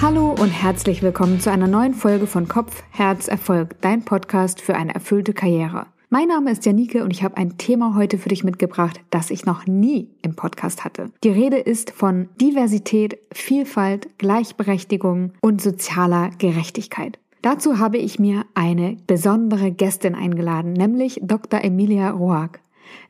Hallo 0.00 0.30
und 0.30 0.50
herzlich 0.50 1.02
willkommen 1.02 1.40
zu 1.40 1.50
einer 1.50 1.66
neuen 1.66 1.92
Folge 1.92 2.28
von 2.28 2.46
Kopf, 2.46 2.84
Herz, 2.90 3.26
Erfolg, 3.26 3.74
dein 3.80 4.04
Podcast 4.04 4.60
für 4.60 4.76
eine 4.76 4.94
erfüllte 4.94 5.32
Karriere. 5.32 5.86
Mein 6.08 6.28
Name 6.28 6.52
ist 6.52 6.64
Janike 6.64 7.02
und 7.02 7.10
ich 7.10 7.24
habe 7.24 7.36
ein 7.36 7.58
Thema 7.58 7.96
heute 7.96 8.16
für 8.16 8.28
dich 8.28 8.44
mitgebracht, 8.44 9.00
das 9.10 9.30
ich 9.30 9.44
noch 9.44 9.66
nie 9.66 10.08
im 10.22 10.36
Podcast 10.36 10.84
hatte. 10.84 11.10
Die 11.24 11.30
Rede 11.30 11.58
ist 11.58 11.90
von 11.90 12.28
Diversität, 12.40 13.18
Vielfalt, 13.32 14.08
Gleichberechtigung 14.18 15.32
und 15.40 15.60
sozialer 15.60 16.30
Gerechtigkeit. 16.38 17.18
Dazu 17.42 17.80
habe 17.80 17.98
ich 17.98 18.20
mir 18.20 18.44
eine 18.54 18.98
besondere 19.08 19.72
Gästin 19.72 20.14
eingeladen, 20.14 20.74
nämlich 20.74 21.18
Dr. 21.22 21.64
Emilia 21.64 22.10
Roag. 22.10 22.60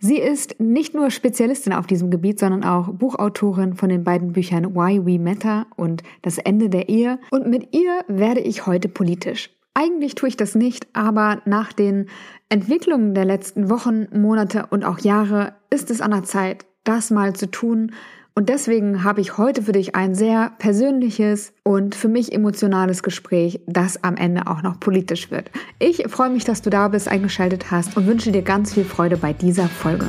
Sie 0.00 0.18
ist 0.18 0.60
nicht 0.60 0.94
nur 0.94 1.10
Spezialistin 1.10 1.72
auf 1.72 1.86
diesem 1.86 2.10
Gebiet, 2.10 2.38
sondern 2.38 2.64
auch 2.64 2.88
Buchautorin 2.88 3.74
von 3.74 3.88
den 3.88 4.04
beiden 4.04 4.32
Büchern 4.32 4.74
Why 4.74 5.04
We 5.04 5.18
Matter 5.18 5.66
und 5.76 6.02
Das 6.22 6.38
Ende 6.38 6.68
der 6.68 6.88
Ehe. 6.88 7.18
Und 7.30 7.48
mit 7.48 7.74
ihr 7.74 8.04
werde 8.08 8.40
ich 8.40 8.66
heute 8.66 8.88
politisch. 8.88 9.50
Eigentlich 9.74 10.14
tue 10.14 10.28
ich 10.28 10.36
das 10.36 10.54
nicht, 10.54 10.88
aber 10.92 11.40
nach 11.44 11.72
den 11.72 12.06
Entwicklungen 12.48 13.14
der 13.14 13.24
letzten 13.24 13.70
Wochen, 13.70 14.06
Monate 14.12 14.66
und 14.70 14.84
auch 14.84 14.98
Jahre 14.98 15.54
ist 15.70 15.90
es 15.90 16.00
an 16.00 16.10
der 16.10 16.24
Zeit, 16.24 16.66
das 16.84 17.10
mal 17.10 17.34
zu 17.34 17.50
tun, 17.50 17.92
und 18.34 18.48
deswegen 18.48 19.02
habe 19.02 19.20
ich 19.20 19.36
heute 19.36 19.62
für 19.62 19.72
dich 19.72 19.94
ein 19.96 20.14
sehr 20.14 20.52
persönliches 20.58 21.52
und 21.64 21.94
für 21.94 22.08
mich 22.08 22.32
emotionales 22.32 23.02
Gespräch, 23.02 23.60
das 23.66 24.04
am 24.04 24.16
Ende 24.16 24.46
auch 24.46 24.62
noch 24.62 24.78
politisch 24.78 25.30
wird. 25.30 25.50
Ich 25.78 26.04
freue 26.08 26.30
mich, 26.30 26.44
dass 26.44 26.62
du 26.62 26.70
da 26.70 26.88
bist, 26.88 27.08
eingeschaltet 27.08 27.70
hast 27.70 27.96
und 27.96 28.06
wünsche 28.06 28.30
dir 28.30 28.42
ganz 28.42 28.74
viel 28.74 28.84
Freude 28.84 29.16
bei 29.16 29.32
dieser 29.32 29.66
Folge. 29.66 30.08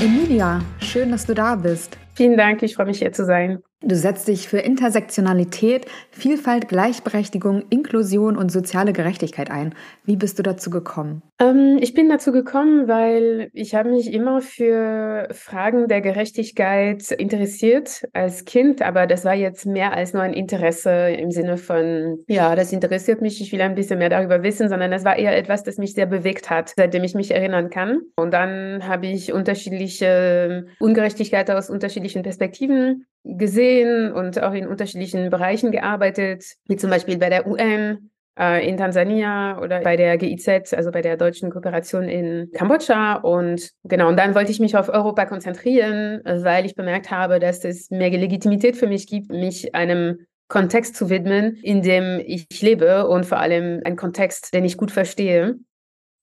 Emilia, 0.00 0.60
schön, 0.80 1.12
dass 1.12 1.26
du 1.26 1.34
da 1.34 1.54
bist. 1.54 1.96
Vielen 2.14 2.36
Dank, 2.36 2.62
ich 2.62 2.74
freue 2.74 2.86
mich 2.86 2.98
hier 2.98 3.12
zu 3.12 3.24
sein. 3.24 3.62
Du 3.84 3.96
setzt 3.96 4.28
dich 4.28 4.46
für 4.46 4.58
Intersektionalität, 4.58 5.86
Vielfalt, 6.12 6.68
Gleichberechtigung, 6.68 7.64
Inklusion 7.68 8.36
und 8.36 8.52
soziale 8.52 8.92
Gerechtigkeit 8.92 9.50
ein. 9.50 9.74
Wie 10.04 10.14
bist 10.14 10.38
du 10.38 10.44
dazu 10.44 10.70
gekommen? 10.70 11.22
Ähm, 11.40 11.78
ich 11.80 11.92
bin 11.92 12.08
dazu 12.08 12.30
gekommen, 12.30 12.86
weil 12.86 13.50
ich 13.52 13.74
habe 13.74 13.90
mich 13.90 14.12
immer 14.12 14.40
für 14.40 15.26
Fragen 15.32 15.88
der 15.88 16.00
Gerechtigkeit 16.00 17.10
interessiert 17.10 18.04
als 18.12 18.44
Kind, 18.44 18.82
aber 18.82 19.08
das 19.08 19.24
war 19.24 19.34
jetzt 19.34 19.66
mehr 19.66 19.94
als 19.94 20.12
nur 20.12 20.22
ein 20.22 20.32
Interesse 20.32 21.08
im 21.10 21.32
Sinne 21.32 21.56
von, 21.56 22.18
ja, 22.28 22.54
das 22.54 22.72
interessiert 22.72 23.20
mich, 23.20 23.40
ich 23.40 23.50
will 23.50 23.62
ein 23.62 23.74
bisschen 23.74 23.98
mehr 23.98 24.10
darüber 24.10 24.44
wissen, 24.44 24.68
sondern 24.68 24.92
das 24.92 25.04
war 25.04 25.18
eher 25.18 25.36
etwas, 25.36 25.64
das 25.64 25.78
mich 25.78 25.94
sehr 25.94 26.06
bewegt 26.06 26.50
hat, 26.50 26.72
seitdem 26.76 27.02
ich 27.02 27.14
mich 27.14 27.32
erinnern 27.32 27.68
kann. 27.68 28.02
Und 28.14 28.32
dann 28.32 28.86
habe 28.86 29.08
ich 29.08 29.32
unterschiedliche 29.32 30.66
Ungerechtigkeiten 30.78 31.56
aus 31.56 31.68
unterschiedlichen 31.68 32.01
Perspektiven 32.22 33.06
gesehen 33.24 34.12
und 34.12 34.42
auch 34.42 34.52
in 34.52 34.66
unterschiedlichen 34.66 35.30
Bereichen 35.30 35.70
gearbeitet, 35.70 36.44
wie 36.66 36.76
zum 36.76 36.90
Beispiel 36.90 37.18
bei 37.18 37.28
der 37.28 37.46
UN, 37.46 38.10
äh, 38.38 38.66
in 38.66 38.76
Tansania 38.76 39.60
oder 39.60 39.80
bei 39.80 39.96
der 39.96 40.16
GIZ, 40.16 40.72
also 40.74 40.90
bei 40.90 41.02
der 41.02 41.16
deutschen 41.16 41.50
Kooperation 41.50 42.04
in 42.04 42.50
Kambodscha. 42.52 43.14
Und 43.16 43.70
genau, 43.84 44.08
und 44.08 44.16
dann 44.16 44.34
wollte 44.34 44.50
ich 44.50 44.60
mich 44.60 44.76
auf 44.76 44.88
Europa 44.88 45.26
konzentrieren, 45.26 46.20
weil 46.24 46.64
ich 46.66 46.74
bemerkt 46.74 47.10
habe, 47.10 47.38
dass 47.38 47.64
es 47.64 47.90
mehr 47.90 48.10
Legitimität 48.10 48.76
für 48.76 48.86
mich 48.86 49.06
gibt, 49.06 49.30
mich 49.30 49.74
einem 49.74 50.26
Kontext 50.48 50.96
zu 50.96 51.08
widmen, 51.08 51.56
in 51.62 51.82
dem 51.82 52.20
ich 52.24 52.46
lebe 52.60 53.08
und 53.08 53.24
vor 53.24 53.38
allem 53.38 53.80
ein 53.84 53.96
Kontext, 53.96 54.52
den 54.52 54.64
ich 54.64 54.76
gut 54.76 54.90
verstehe. 54.90 55.58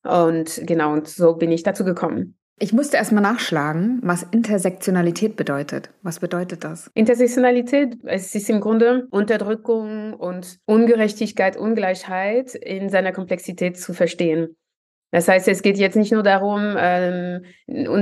Und 0.04 0.62
genau, 0.66 0.94
und 0.94 1.08
so 1.08 1.36
bin 1.36 1.52
ich 1.52 1.64
dazu 1.64 1.84
gekommen. 1.84 2.39
Ich 2.62 2.74
musste 2.74 2.98
erstmal 2.98 3.24
nachschlagen, 3.24 4.00
was 4.04 4.24
Intersektionalität 4.24 5.38
bedeutet. 5.38 5.92
Was 6.02 6.20
bedeutet 6.20 6.66
das? 6.66 6.92
Intersektionalität, 6.94 7.98
es 8.04 8.36
ist 8.36 8.50
im 8.50 8.60
Grunde 8.60 9.08
Unterdrückung 9.12 10.14
und 10.14 10.60
Ungerechtigkeit, 10.66 11.56
Ungleichheit 11.56 12.56
in 12.56 12.90
seiner 12.90 13.14
Komplexität 13.14 13.80
zu 13.80 13.94
verstehen. 13.94 14.58
Das 15.12 15.30
heißt, 15.30 15.48
es 15.48 15.62
geht 15.62 15.78
jetzt 15.78 15.96
nicht 15.96 16.12
nur 16.12 16.22
darum, 16.22 16.76
ähm, 16.78 17.44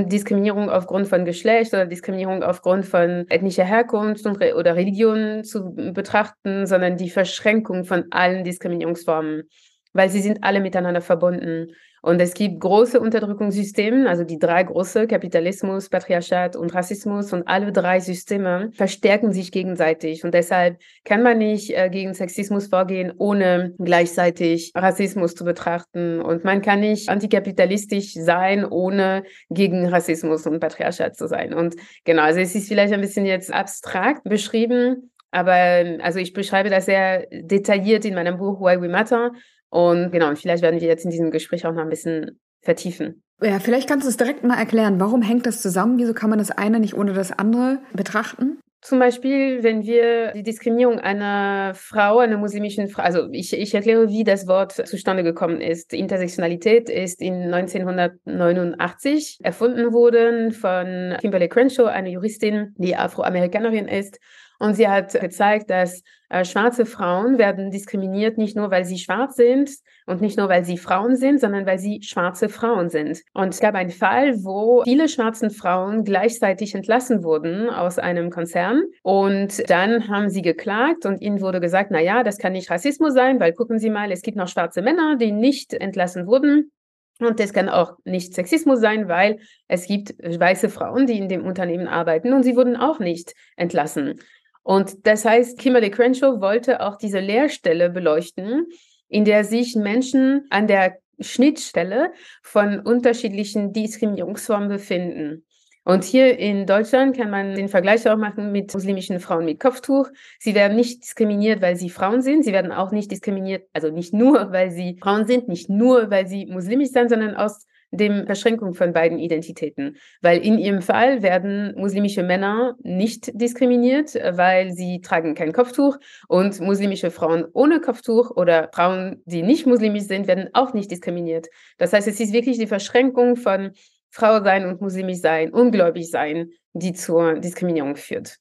Diskriminierung 0.08 0.68
aufgrund 0.68 1.06
von 1.06 1.24
Geschlecht 1.24 1.72
oder 1.72 1.86
Diskriminierung 1.86 2.42
aufgrund 2.42 2.84
von 2.84 3.26
ethnischer 3.28 3.64
Herkunft 3.64 4.26
und, 4.26 4.42
oder 4.42 4.74
Religion 4.74 5.44
zu 5.44 5.72
betrachten, 5.72 6.66
sondern 6.66 6.96
die 6.96 7.10
Verschränkung 7.10 7.84
von 7.84 8.06
allen 8.10 8.42
Diskriminierungsformen, 8.42 9.44
weil 9.92 10.10
sie 10.10 10.20
sind 10.20 10.42
alle 10.42 10.60
miteinander 10.60 11.00
verbunden. 11.00 11.68
Und 12.02 12.20
es 12.20 12.34
gibt 12.34 12.60
große 12.60 13.00
Unterdrückungssysteme, 13.00 14.08
also 14.08 14.24
die 14.24 14.38
drei 14.38 14.62
große, 14.62 15.06
Kapitalismus, 15.06 15.88
Patriarchat 15.88 16.56
und 16.56 16.74
Rassismus. 16.74 17.32
Und 17.32 17.46
alle 17.48 17.72
drei 17.72 18.00
Systeme 18.00 18.70
verstärken 18.72 19.32
sich 19.32 19.52
gegenseitig. 19.52 20.24
Und 20.24 20.34
deshalb 20.34 20.78
kann 21.04 21.22
man 21.22 21.38
nicht 21.38 21.76
äh, 21.76 21.88
gegen 21.90 22.14
Sexismus 22.14 22.68
vorgehen, 22.68 23.12
ohne 23.16 23.74
gleichzeitig 23.78 24.72
Rassismus 24.74 25.34
zu 25.34 25.44
betrachten. 25.44 26.20
Und 26.20 26.44
man 26.44 26.62
kann 26.62 26.80
nicht 26.80 27.08
antikapitalistisch 27.08 28.14
sein, 28.14 28.64
ohne 28.64 29.24
gegen 29.50 29.86
Rassismus 29.86 30.46
und 30.46 30.60
Patriarchat 30.60 31.16
zu 31.16 31.26
sein. 31.26 31.54
Und 31.54 31.74
genau, 32.04 32.22
also 32.22 32.40
es 32.40 32.54
ist 32.54 32.68
vielleicht 32.68 32.92
ein 32.92 33.00
bisschen 33.00 33.26
jetzt 33.26 33.52
abstrakt 33.52 34.24
beschrieben, 34.24 35.10
aber 35.30 35.98
also 36.02 36.18
ich 36.18 36.32
beschreibe 36.32 36.70
das 36.70 36.86
sehr 36.86 37.26
detailliert 37.30 38.04
in 38.04 38.14
meinem 38.14 38.38
Buch 38.38 38.60
Why 38.60 38.80
We 38.80 38.88
Matter. 38.88 39.32
Und 39.70 40.10
genau, 40.10 40.28
und 40.28 40.38
vielleicht 40.38 40.62
werden 40.62 40.80
wir 40.80 40.88
jetzt 40.88 41.04
in 41.04 41.10
diesem 41.10 41.30
Gespräch 41.30 41.66
auch 41.66 41.72
noch 41.72 41.82
ein 41.82 41.88
bisschen 41.88 42.40
vertiefen. 42.62 43.22
Ja, 43.40 43.60
vielleicht 43.60 43.88
kannst 43.88 44.04
du 44.04 44.10
es 44.10 44.16
direkt 44.16 44.42
mal 44.42 44.58
erklären. 44.58 44.98
Warum 44.98 45.22
hängt 45.22 45.46
das 45.46 45.62
zusammen? 45.62 45.98
Wieso 45.98 46.12
kann 46.12 46.30
man 46.30 46.38
das 46.38 46.50
eine 46.50 46.80
nicht 46.80 46.94
ohne 46.94 47.12
das 47.12 47.30
andere 47.30 47.78
betrachten? 47.92 48.58
Zum 48.80 49.00
Beispiel, 49.00 49.64
wenn 49.64 49.82
wir 49.82 50.32
die 50.32 50.44
Diskriminierung 50.44 51.00
einer 51.00 51.72
Frau, 51.74 52.18
einer 52.18 52.38
muslimischen 52.38 52.88
Frau, 52.88 53.02
also 53.02 53.28
ich, 53.32 53.52
ich 53.52 53.74
erkläre, 53.74 54.08
wie 54.08 54.22
das 54.22 54.46
Wort 54.46 54.72
zustande 54.72 55.24
gekommen 55.24 55.60
ist. 55.60 55.92
Intersektionalität 55.92 56.88
ist 56.88 57.20
in 57.20 57.52
1989 57.52 59.38
erfunden 59.42 59.92
worden 59.92 60.52
von 60.52 61.16
Kimberly 61.20 61.48
Crenshaw, 61.48 61.86
eine 61.86 62.10
Juristin, 62.10 62.74
die 62.78 62.94
Afroamerikanerin 62.94 63.88
ist 63.88 64.20
und 64.58 64.74
sie 64.74 64.88
hat 64.88 65.12
gezeigt, 65.12 65.70
dass 65.70 66.02
äh, 66.30 66.44
schwarze 66.44 66.84
Frauen 66.84 67.38
werden 67.38 67.70
diskriminiert 67.70 68.38
nicht 68.38 68.56
nur, 68.56 68.70
weil 68.70 68.84
sie 68.84 68.98
schwarz 68.98 69.36
sind 69.36 69.70
und 70.06 70.20
nicht 70.20 70.36
nur, 70.36 70.48
weil 70.48 70.64
sie 70.64 70.76
Frauen 70.76 71.16
sind, 71.16 71.40
sondern 71.40 71.64
weil 71.64 71.78
sie 71.78 72.02
schwarze 72.02 72.48
Frauen 72.48 72.90
sind. 72.90 73.22
Und 73.32 73.54
es 73.54 73.60
gab 73.60 73.74
einen 73.74 73.90
Fall, 73.90 74.44
wo 74.44 74.82
viele 74.84 75.08
schwarzen 75.08 75.50
Frauen 75.50 76.04
gleichzeitig 76.04 76.74
entlassen 76.74 77.22
wurden 77.22 77.70
aus 77.70 77.98
einem 77.98 78.30
Konzern. 78.30 78.82
Und 79.02 79.68
dann 79.70 80.08
haben 80.08 80.28
sie 80.28 80.42
geklagt 80.42 81.06
und 81.06 81.22
ihnen 81.22 81.40
wurde 81.40 81.60
gesagt, 81.60 81.90
na 81.90 82.00
ja, 82.00 82.24
das 82.24 82.38
kann 82.38 82.52
nicht 82.52 82.70
Rassismus 82.70 83.14
sein, 83.14 83.40
weil 83.40 83.52
gucken 83.52 83.78
Sie 83.78 83.90
mal, 83.90 84.10
es 84.10 84.22
gibt 84.22 84.36
noch 84.36 84.48
schwarze 84.48 84.82
Männer, 84.82 85.16
die 85.16 85.32
nicht 85.32 85.72
entlassen 85.72 86.26
wurden. 86.26 86.72
Und 87.20 87.40
das 87.40 87.52
kann 87.52 87.68
auch 87.68 87.96
nicht 88.04 88.34
Sexismus 88.34 88.80
sein, 88.80 89.08
weil 89.08 89.40
es 89.66 89.86
gibt 89.86 90.14
weiße 90.18 90.68
Frauen, 90.68 91.06
die 91.06 91.18
in 91.18 91.28
dem 91.28 91.44
Unternehmen 91.44 91.88
arbeiten 91.88 92.32
und 92.32 92.44
sie 92.44 92.54
wurden 92.54 92.76
auch 92.76 93.00
nicht 93.00 93.34
entlassen. 93.56 94.20
Und 94.68 95.06
das 95.06 95.24
heißt, 95.24 95.58
Kimberly 95.58 95.90
Crenshaw 95.90 96.42
wollte 96.42 96.82
auch 96.82 96.96
diese 96.96 97.20
Leerstelle 97.20 97.88
beleuchten, 97.88 98.66
in 99.08 99.24
der 99.24 99.44
sich 99.44 99.76
Menschen 99.76 100.46
an 100.50 100.66
der 100.66 100.98
Schnittstelle 101.18 102.12
von 102.42 102.80
unterschiedlichen 102.80 103.72
Diskriminierungsformen 103.72 104.68
befinden. 104.68 105.46
Und 105.84 106.04
hier 106.04 106.38
in 106.38 106.66
Deutschland 106.66 107.16
kann 107.16 107.30
man 107.30 107.54
den 107.54 107.68
Vergleich 107.68 108.06
auch 108.10 108.18
machen 108.18 108.52
mit 108.52 108.74
muslimischen 108.74 109.20
Frauen 109.20 109.46
mit 109.46 109.58
Kopftuch. 109.58 110.10
Sie 110.38 110.54
werden 110.54 110.76
nicht 110.76 111.02
diskriminiert, 111.02 111.62
weil 111.62 111.76
sie 111.76 111.88
Frauen 111.88 112.20
sind. 112.20 112.44
Sie 112.44 112.52
werden 112.52 112.70
auch 112.70 112.92
nicht 112.92 113.10
diskriminiert, 113.10 113.66
also 113.72 113.88
nicht 113.88 114.12
nur, 114.12 114.52
weil 114.52 114.70
sie 114.70 114.98
Frauen 115.00 115.26
sind, 115.26 115.48
nicht 115.48 115.70
nur, 115.70 116.10
weil 116.10 116.26
sie 116.26 116.44
muslimisch 116.44 116.90
sind, 116.90 117.08
sondern 117.08 117.36
aus 117.36 117.66
dem 117.90 118.26
Verschränkung 118.26 118.74
von 118.74 118.92
beiden 118.92 119.18
Identitäten. 119.18 119.96
Weil 120.20 120.44
in 120.44 120.58
ihrem 120.58 120.82
Fall 120.82 121.22
werden 121.22 121.74
muslimische 121.76 122.22
Männer 122.22 122.76
nicht 122.82 123.30
diskriminiert, 123.40 124.14
weil 124.14 124.72
sie 124.72 125.00
tragen 125.00 125.34
kein 125.34 125.52
Kopftuch 125.52 125.96
und 126.28 126.60
muslimische 126.60 127.10
Frauen 127.10 127.46
ohne 127.52 127.80
Kopftuch 127.80 128.30
oder 128.30 128.68
Frauen, 128.72 129.22
die 129.24 129.42
nicht 129.42 129.66
muslimisch 129.66 130.04
sind, 130.04 130.26
werden 130.26 130.48
auch 130.52 130.74
nicht 130.74 130.90
diskriminiert. 130.90 131.48
Das 131.78 131.92
heißt, 131.92 132.08
es 132.08 132.20
ist 132.20 132.32
wirklich 132.32 132.58
die 132.58 132.66
Verschränkung 132.66 133.36
von 133.36 133.72
Frau 134.10 134.42
sein 134.42 134.66
und 134.66 134.80
muslimisch 134.80 135.18
sein, 135.18 135.52
ungläubig 135.52 136.10
sein, 136.10 136.50
die 136.72 136.92
zur 136.92 137.34
Diskriminierung 137.34 137.96
führt. 137.96 138.38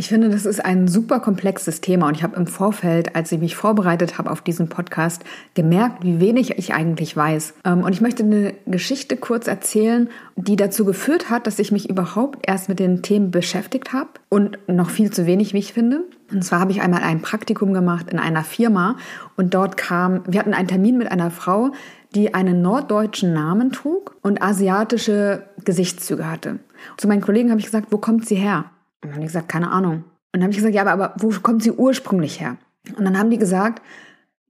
Ich 0.00 0.08
finde, 0.08 0.30
das 0.30 0.46
ist 0.46 0.64
ein 0.64 0.88
super 0.88 1.20
komplexes 1.20 1.82
Thema 1.82 2.08
und 2.08 2.16
ich 2.16 2.22
habe 2.22 2.34
im 2.36 2.46
Vorfeld, 2.46 3.14
als 3.14 3.30
ich 3.32 3.38
mich 3.38 3.54
vorbereitet 3.54 4.16
habe 4.16 4.30
auf 4.30 4.40
diesen 4.40 4.70
Podcast, 4.70 5.24
gemerkt, 5.52 6.02
wie 6.02 6.20
wenig 6.20 6.56
ich 6.56 6.72
eigentlich 6.72 7.14
weiß. 7.14 7.52
Ähm, 7.66 7.82
und 7.82 7.92
ich 7.92 8.00
möchte 8.00 8.22
eine 8.22 8.54
Geschichte 8.64 9.18
kurz 9.18 9.46
erzählen, 9.46 10.08
die 10.36 10.56
dazu 10.56 10.86
geführt 10.86 11.28
hat, 11.28 11.46
dass 11.46 11.58
ich 11.58 11.70
mich 11.70 11.90
überhaupt 11.90 12.48
erst 12.48 12.70
mit 12.70 12.78
den 12.78 13.02
Themen 13.02 13.30
beschäftigt 13.30 13.92
habe 13.92 14.08
und 14.30 14.56
noch 14.68 14.88
viel 14.88 15.10
zu 15.10 15.26
wenig, 15.26 15.52
wie 15.52 15.58
ich 15.58 15.74
finde. 15.74 16.04
Und 16.32 16.46
zwar 16.46 16.60
habe 16.60 16.72
ich 16.72 16.80
einmal 16.80 17.02
ein 17.02 17.20
Praktikum 17.20 17.74
gemacht 17.74 18.08
in 18.08 18.18
einer 18.18 18.42
Firma 18.42 18.96
und 19.36 19.52
dort 19.52 19.76
kam, 19.76 20.22
wir 20.26 20.40
hatten 20.40 20.54
einen 20.54 20.68
Termin 20.68 20.96
mit 20.96 21.12
einer 21.12 21.30
Frau, 21.30 21.72
die 22.14 22.32
einen 22.32 22.62
norddeutschen 22.62 23.34
Namen 23.34 23.70
trug 23.70 24.16
und 24.22 24.40
asiatische 24.40 25.42
Gesichtszüge 25.62 26.30
hatte. 26.30 26.58
Zu 26.96 27.06
meinen 27.06 27.20
Kollegen 27.20 27.50
habe 27.50 27.60
ich 27.60 27.66
gesagt, 27.66 27.88
wo 27.90 27.98
kommt 27.98 28.26
sie 28.26 28.36
her? 28.36 28.64
Und 29.02 29.08
dann 29.08 29.14
haben 29.14 29.20
die 29.20 29.26
gesagt, 29.26 29.48
keine 29.48 29.70
Ahnung. 29.70 30.04
Und 30.32 30.34
dann 30.34 30.42
habe 30.42 30.52
ich 30.52 30.58
gesagt, 30.58 30.74
ja, 30.74 30.82
aber, 30.82 30.92
aber 30.92 31.14
wo 31.18 31.30
kommt 31.40 31.62
sie 31.62 31.72
ursprünglich 31.72 32.40
her? 32.40 32.56
Und 32.96 33.04
dann 33.04 33.18
haben 33.18 33.30
die 33.30 33.38
gesagt, 33.38 33.82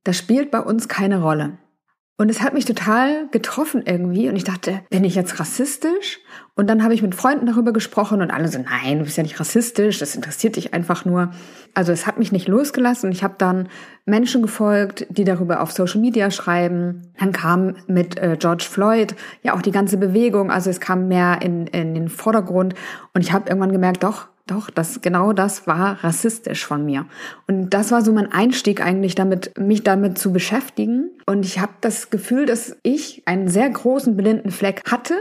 das 0.05 0.17
spielt 0.17 0.51
bei 0.51 0.61
uns 0.61 0.89
keine 0.89 1.23
Rolle. 1.23 1.59
Und 2.21 2.29
es 2.29 2.43
hat 2.43 2.53
mich 2.53 2.67
total 2.67 3.29
getroffen 3.31 3.83
irgendwie. 3.87 4.29
Und 4.29 4.37
ich 4.37 4.45
dachte, 4.45 4.83
bin 4.91 5.05
ich 5.05 5.15
jetzt 5.15 5.41
rassistisch? 5.41 6.21
Und 6.55 6.69
dann 6.69 6.85
habe 6.85 6.93
ich 6.93 7.01
mit 7.01 7.15
Freunden 7.15 7.47
darüber 7.47 7.73
gesprochen 7.73 8.21
und 8.21 8.31
alle 8.31 8.49
so, 8.49 8.59
nein, 8.59 8.99
du 8.99 9.05
bist 9.05 9.17
ja 9.17 9.23
nicht 9.23 9.41
rassistisch, 9.41 9.99
das 9.99 10.15
interessiert 10.15 10.57
dich 10.57 10.75
einfach 10.75 11.07
nur. 11.07 11.31
Also 11.73 11.93
es 11.93 12.07
hat 12.07 12.19
mich 12.19 12.31
nicht 12.31 12.47
losgelassen. 12.47 13.09
Und 13.09 13.17
ich 13.17 13.25
habe 13.25 13.37
dann 13.39 13.71
Menschen 14.05 14.43
gefolgt, 14.43 15.07
die 15.09 15.25
darüber 15.25 15.63
auf 15.63 15.73
Social 15.73 16.03
Media 16.03 16.31
schreiben. 16.31 17.11
Dann 17.19 17.33
kam 17.33 17.77
mit 17.87 18.19
äh, 18.19 18.37
George 18.39 18.67
Floyd 18.69 19.15
ja 19.43 19.55
auch 19.55 19.63
die 19.63 19.73
ganze 19.73 19.97
Bewegung. 19.97 20.51
Also 20.51 20.69
es 20.69 20.79
kam 20.79 21.09
mehr 21.09 21.41
in, 21.41 21.69
in 21.69 21.95
den 21.95 22.11
Vordergrund. 22.11 22.75
Und 23.15 23.23
ich 23.23 23.33
habe 23.33 23.49
irgendwann 23.49 23.73
gemerkt, 23.73 24.03
doch, 24.03 24.29
doch, 24.51 24.71
das, 24.71 25.01
genau 25.01 25.33
das 25.33 25.67
war 25.67 26.03
rassistisch 26.03 26.67
von 26.67 26.85
mir. 26.85 27.07
Und 27.47 27.71
das 27.71 27.93
war 27.93 28.03
so 28.03 28.13
mein 28.13 28.33
Einstieg 28.33 28.85
eigentlich 28.85 29.15
damit, 29.15 29.57
mich 29.59 29.83
damit 29.83 30.19
zu 30.19 30.33
beschäftigen. 30.33 31.11
Und 31.27 31.45
ich 31.45 31.59
habe 31.59 31.73
das 31.81 32.11
Gefühl, 32.11 32.47
dass 32.47 32.77
ich 32.83 33.23
einen 33.27 33.49
sehr 33.49 33.71
großen 33.71 34.17
blinden 34.17 34.51
Fleck 34.51 34.91
hatte 34.91 35.15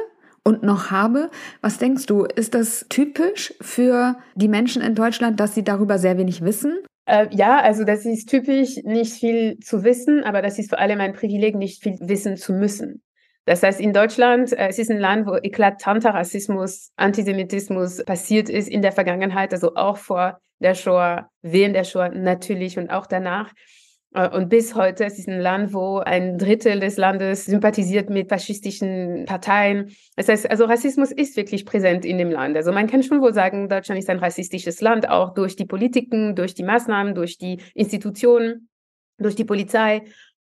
und 0.44 0.64
noch 0.64 0.92
habe. 0.92 1.30
Was 1.62 1.78
denkst 1.78 2.06
du, 2.06 2.24
ist 2.24 2.56
das 2.56 2.86
typisch 2.90 3.54
für 3.62 4.18
die 4.36 4.48
Menschen 4.48 4.82
in 4.82 4.96
Deutschland, 4.96 5.40
dass 5.40 5.54
sie 5.54 5.64
darüber 5.64 6.00
sehr 6.00 6.18
wenig 6.18 6.42
wissen? 6.42 6.80
Äh, 7.06 7.28
ja, 7.32 7.60
also 7.60 7.84
das 7.84 8.06
ist 8.06 8.30
typisch, 8.30 8.78
nicht 8.84 9.14
viel 9.14 9.60
zu 9.60 9.84
wissen, 9.84 10.24
aber 10.24 10.42
das 10.42 10.60
ist 10.60 10.70
vor 10.70 10.80
allem 10.80 11.00
ein 11.02 11.14
Privileg, 11.14 11.56
nicht 11.56 11.82
viel 11.82 11.98
wissen 12.02 12.38
zu 12.38 12.54
müssen. 12.54 13.02
Das 13.50 13.64
heißt, 13.64 13.82
in 13.82 13.94
Deutschland, 13.94 14.54
äh, 14.54 14.68
es 14.68 14.78
ist 14.78 14.92
ein 14.92 15.00
Land, 15.00 15.26
wo 15.26 15.36
eklatanter 15.36 16.12
Rassismus, 16.12 16.92
Antisemitismus 16.98 18.06
passiert 18.06 18.48
ist 18.48 18.70
in 18.70 18.84
der 18.84 18.92
Vergangenheit, 18.92 19.52
also 19.54 19.74
auch 19.74 19.98
vor 19.98 20.40
der 20.60 20.76
Shoah, 20.76 21.32
während 21.42 21.76
der 21.76 21.84
Shoah 21.84 22.10
natürlich 22.10 22.78
und 22.78 22.92
auch 22.92 23.08
danach. 23.08 23.52
Äh, 24.14 24.30
und 24.30 24.50
bis 24.50 24.76
heute 24.76 25.04
es 25.04 25.18
ist 25.18 25.28
ein 25.28 25.40
Land, 25.40 25.74
wo 25.74 25.98
ein 25.98 26.38
Drittel 26.38 26.80
des 26.80 26.98
Landes 26.98 27.46
sympathisiert 27.46 28.12
mit 28.12 28.30
faschistischen 28.30 29.26
Parteien. 29.26 29.96
Das 30.16 30.30
heißt, 30.30 30.48
also 30.48 30.66
Rassismus 30.66 31.12
ist 31.12 31.36
wirklich 31.36 31.66
präsent 31.66 32.06
in 32.06 32.20
dem 32.20 32.30
Land. 32.30 32.56
Also 32.56 32.72
man 32.72 32.86
kann 32.86 33.02
schon 33.02 33.20
wohl 33.20 33.34
sagen, 33.34 33.68
Deutschland 33.68 33.98
ist 33.98 34.12
ein 34.12 34.20
rassistisches 34.20 34.80
Land, 34.80 35.10
auch 35.10 35.34
durch 35.34 35.56
die 35.56 35.66
Politiken, 35.66 36.36
durch 36.36 36.54
die 36.54 36.62
Maßnahmen, 36.62 37.16
durch 37.16 37.40
die 37.40 37.60
Institutionen, 37.74 38.70
durch 39.18 39.36
die 39.36 39.46
Polizei 39.46 40.04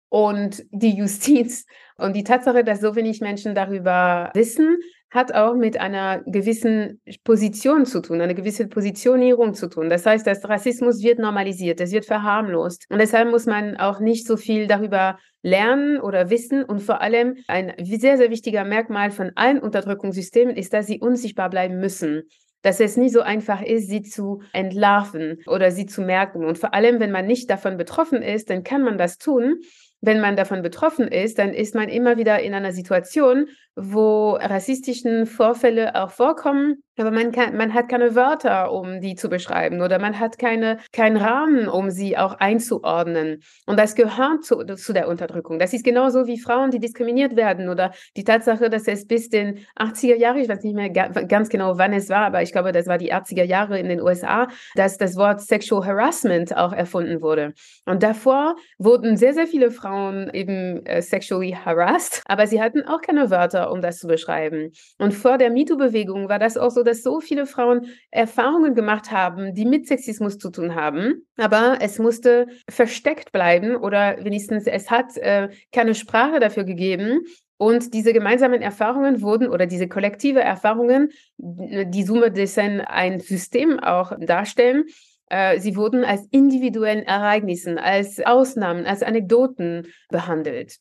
und 0.08 0.64
die 0.70 0.96
Justiz. 0.96 1.66
Und 2.00 2.14
die 2.14 2.22
Tatsache, 2.22 2.62
dass 2.62 2.80
so 2.80 2.94
wenig 2.94 3.20
Menschen 3.20 3.56
darüber 3.56 4.30
wissen, 4.32 4.78
hat 5.10 5.34
auch 5.34 5.56
mit 5.56 5.80
einer 5.80 6.22
gewissen 6.26 7.00
Position 7.24 7.86
zu 7.86 8.00
tun, 8.00 8.20
eine 8.20 8.36
gewisse 8.36 8.68
Positionierung 8.68 9.54
zu 9.54 9.68
tun. 9.68 9.90
Das 9.90 10.06
heißt, 10.06 10.24
dass 10.24 10.48
Rassismus 10.48 11.02
wird 11.02 11.18
normalisiert, 11.18 11.80
es 11.80 11.90
wird 11.90 12.04
verharmlost. 12.04 12.84
Und 12.88 12.98
deshalb 12.98 13.30
muss 13.30 13.46
man 13.46 13.76
auch 13.78 13.98
nicht 14.00 14.28
so 14.28 14.36
viel 14.36 14.68
darüber 14.68 15.18
lernen 15.42 15.98
oder 15.98 16.30
wissen. 16.30 16.62
Und 16.62 16.80
vor 16.80 17.00
allem 17.00 17.38
ein 17.48 17.72
sehr, 17.82 18.16
sehr 18.16 18.30
wichtiger 18.30 18.64
Merkmal 18.64 19.10
von 19.10 19.32
allen 19.34 19.58
Unterdrückungssystemen 19.58 20.54
ist, 20.54 20.72
dass 20.72 20.86
sie 20.86 21.00
unsichtbar 21.00 21.50
bleiben 21.50 21.80
müssen 21.80 22.24
dass 22.62 22.80
es 22.80 22.96
nie 22.96 23.08
so 23.08 23.20
einfach 23.20 23.62
ist, 23.62 23.88
sie 23.88 24.02
zu 24.02 24.42
entlarven 24.52 25.38
oder 25.46 25.70
sie 25.70 25.86
zu 25.86 26.02
merken. 26.02 26.44
Und 26.44 26.58
vor 26.58 26.74
allem, 26.74 26.98
wenn 26.98 27.12
man 27.12 27.24
nicht 27.24 27.48
davon 27.48 27.76
betroffen 27.76 28.20
ist, 28.20 28.50
dann 28.50 28.64
kann 28.64 28.82
man 28.82 28.98
das 28.98 29.16
tun 29.16 29.60
wenn 30.00 30.20
man 30.20 30.36
davon 30.36 30.62
betroffen 30.62 31.08
ist, 31.08 31.38
dann 31.38 31.52
ist 31.52 31.74
man 31.74 31.88
immer 31.88 32.16
wieder 32.16 32.40
in 32.40 32.54
einer 32.54 32.72
Situation, 32.72 33.48
wo 33.78 34.32
rassistischen 34.32 35.26
Vorfälle 35.26 35.94
auch 35.94 36.10
vorkommen, 36.10 36.82
aber 36.98 37.12
man, 37.12 37.30
kann, 37.30 37.56
man 37.56 37.74
hat 37.74 37.88
keine 37.88 38.14
Wörter, 38.16 38.72
um 38.72 39.00
die 39.00 39.14
zu 39.14 39.28
beschreiben 39.28 39.80
oder 39.80 39.98
man 39.98 40.18
hat 40.18 40.38
keine, 40.38 40.78
keinen 40.92 41.16
Rahmen, 41.16 41.68
um 41.68 41.90
sie 41.90 42.18
auch 42.18 42.34
einzuordnen. 42.34 43.40
Und 43.66 43.78
das 43.78 43.94
gehört 43.94 44.44
zu, 44.44 44.64
zu 44.64 44.92
der 44.92 45.08
Unterdrückung. 45.08 45.58
Das 45.58 45.72
ist 45.72 45.84
genauso 45.84 46.26
wie 46.26 46.40
Frauen, 46.40 46.70
die 46.70 46.80
diskriminiert 46.80 47.36
werden 47.36 47.68
oder 47.68 47.92
die 48.16 48.24
Tatsache, 48.24 48.68
dass 48.68 48.88
es 48.88 49.06
bis 49.06 49.28
den 49.28 49.60
80er 49.78 50.16
Jahre, 50.16 50.40
ich 50.40 50.48
weiß 50.48 50.62
nicht 50.64 50.74
mehr 50.74 50.90
ganz 50.90 51.48
genau, 51.48 51.78
wann 51.78 51.92
es 51.92 52.08
war, 52.08 52.26
aber 52.26 52.42
ich 52.42 52.52
glaube, 52.52 52.72
das 52.72 52.86
war 52.86 52.98
die 52.98 53.14
80er 53.14 53.44
Jahre 53.44 53.78
in 53.78 53.88
den 53.88 54.00
USA, 54.00 54.48
dass 54.74 54.98
das 54.98 55.16
Wort 55.16 55.40
Sexual 55.40 55.86
Harassment 55.86 56.56
auch 56.56 56.72
erfunden 56.72 57.22
wurde. 57.22 57.52
Und 57.86 58.02
davor 58.02 58.56
wurden 58.78 59.16
sehr, 59.16 59.34
sehr 59.34 59.46
viele 59.46 59.70
Frauen 59.70 60.30
eben 60.32 60.84
äh, 60.84 61.00
sexually 61.00 61.52
harassed, 61.52 62.22
aber 62.26 62.46
sie 62.46 62.60
hatten 62.60 62.82
auch 62.82 63.00
keine 63.00 63.30
Wörter 63.30 63.67
um 63.70 63.80
das 63.80 63.98
zu 63.98 64.06
beschreiben. 64.06 64.72
Und 64.98 65.12
vor 65.12 65.38
der 65.38 65.50
MeToo-Bewegung 65.50 66.28
war 66.28 66.38
das 66.38 66.56
auch 66.56 66.70
so, 66.70 66.82
dass 66.82 67.02
so 67.02 67.20
viele 67.20 67.46
Frauen 67.46 67.86
Erfahrungen 68.10 68.74
gemacht 68.74 69.10
haben, 69.10 69.54
die 69.54 69.64
mit 69.64 69.86
Sexismus 69.86 70.38
zu 70.38 70.50
tun 70.50 70.74
haben. 70.74 71.26
Aber 71.36 71.78
es 71.80 71.98
musste 71.98 72.46
versteckt 72.68 73.32
bleiben 73.32 73.76
oder 73.76 74.24
wenigstens 74.24 74.66
es 74.66 74.90
hat 74.90 75.16
äh, 75.16 75.48
keine 75.72 75.94
Sprache 75.94 76.40
dafür 76.40 76.64
gegeben. 76.64 77.20
Und 77.56 77.92
diese 77.92 78.12
gemeinsamen 78.12 78.62
Erfahrungen 78.62 79.20
wurden 79.20 79.48
oder 79.48 79.66
diese 79.66 79.88
kollektive 79.88 80.40
Erfahrungen, 80.40 81.10
die 81.36 82.04
Summe 82.04 82.30
dessen 82.30 82.80
ein 82.80 83.18
System 83.18 83.80
auch 83.80 84.12
darstellen, 84.20 84.84
äh, 85.28 85.58
sie 85.58 85.76
wurden 85.76 86.04
als 86.04 86.26
individuellen 86.30 87.02
Ereignissen, 87.02 87.78
als 87.78 88.20
Ausnahmen, 88.20 88.86
als 88.86 89.02
Anekdoten 89.02 89.88
behandelt. 90.08 90.78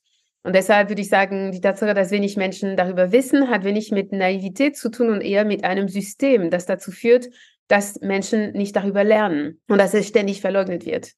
Und 0.47 0.55
deshalb 0.55 0.87
würde 0.87 1.01
ich 1.01 1.09
sagen, 1.09 1.51
die 1.51 1.59
Tatsache, 1.59 1.93
dass 1.93 2.09
wenig 2.09 2.37
Menschen 2.37 2.77
darüber 2.77 3.11
wissen, 3.11 3.49
hat 3.49 3.65
wenig 3.65 3.91
mit 3.91 4.13
Naivität 4.13 4.77
zu 4.77 4.89
tun 4.89 5.09
und 5.09 5.19
eher 5.19 5.43
mit 5.43 5.65
einem 5.65 5.89
System, 5.89 6.49
das 6.49 6.65
dazu 6.65 6.89
führt, 6.89 7.27
dass 7.67 7.99
Menschen 7.99 8.53
nicht 8.53 8.73
darüber 8.73 9.03
lernen 9.03 9.59
und 9.67 9.77
dass 9.77 9.93
es 9.93 10.07
ständig 10.07 10.39
verleugnet 10.39 10.85
wird. 10.85 11.11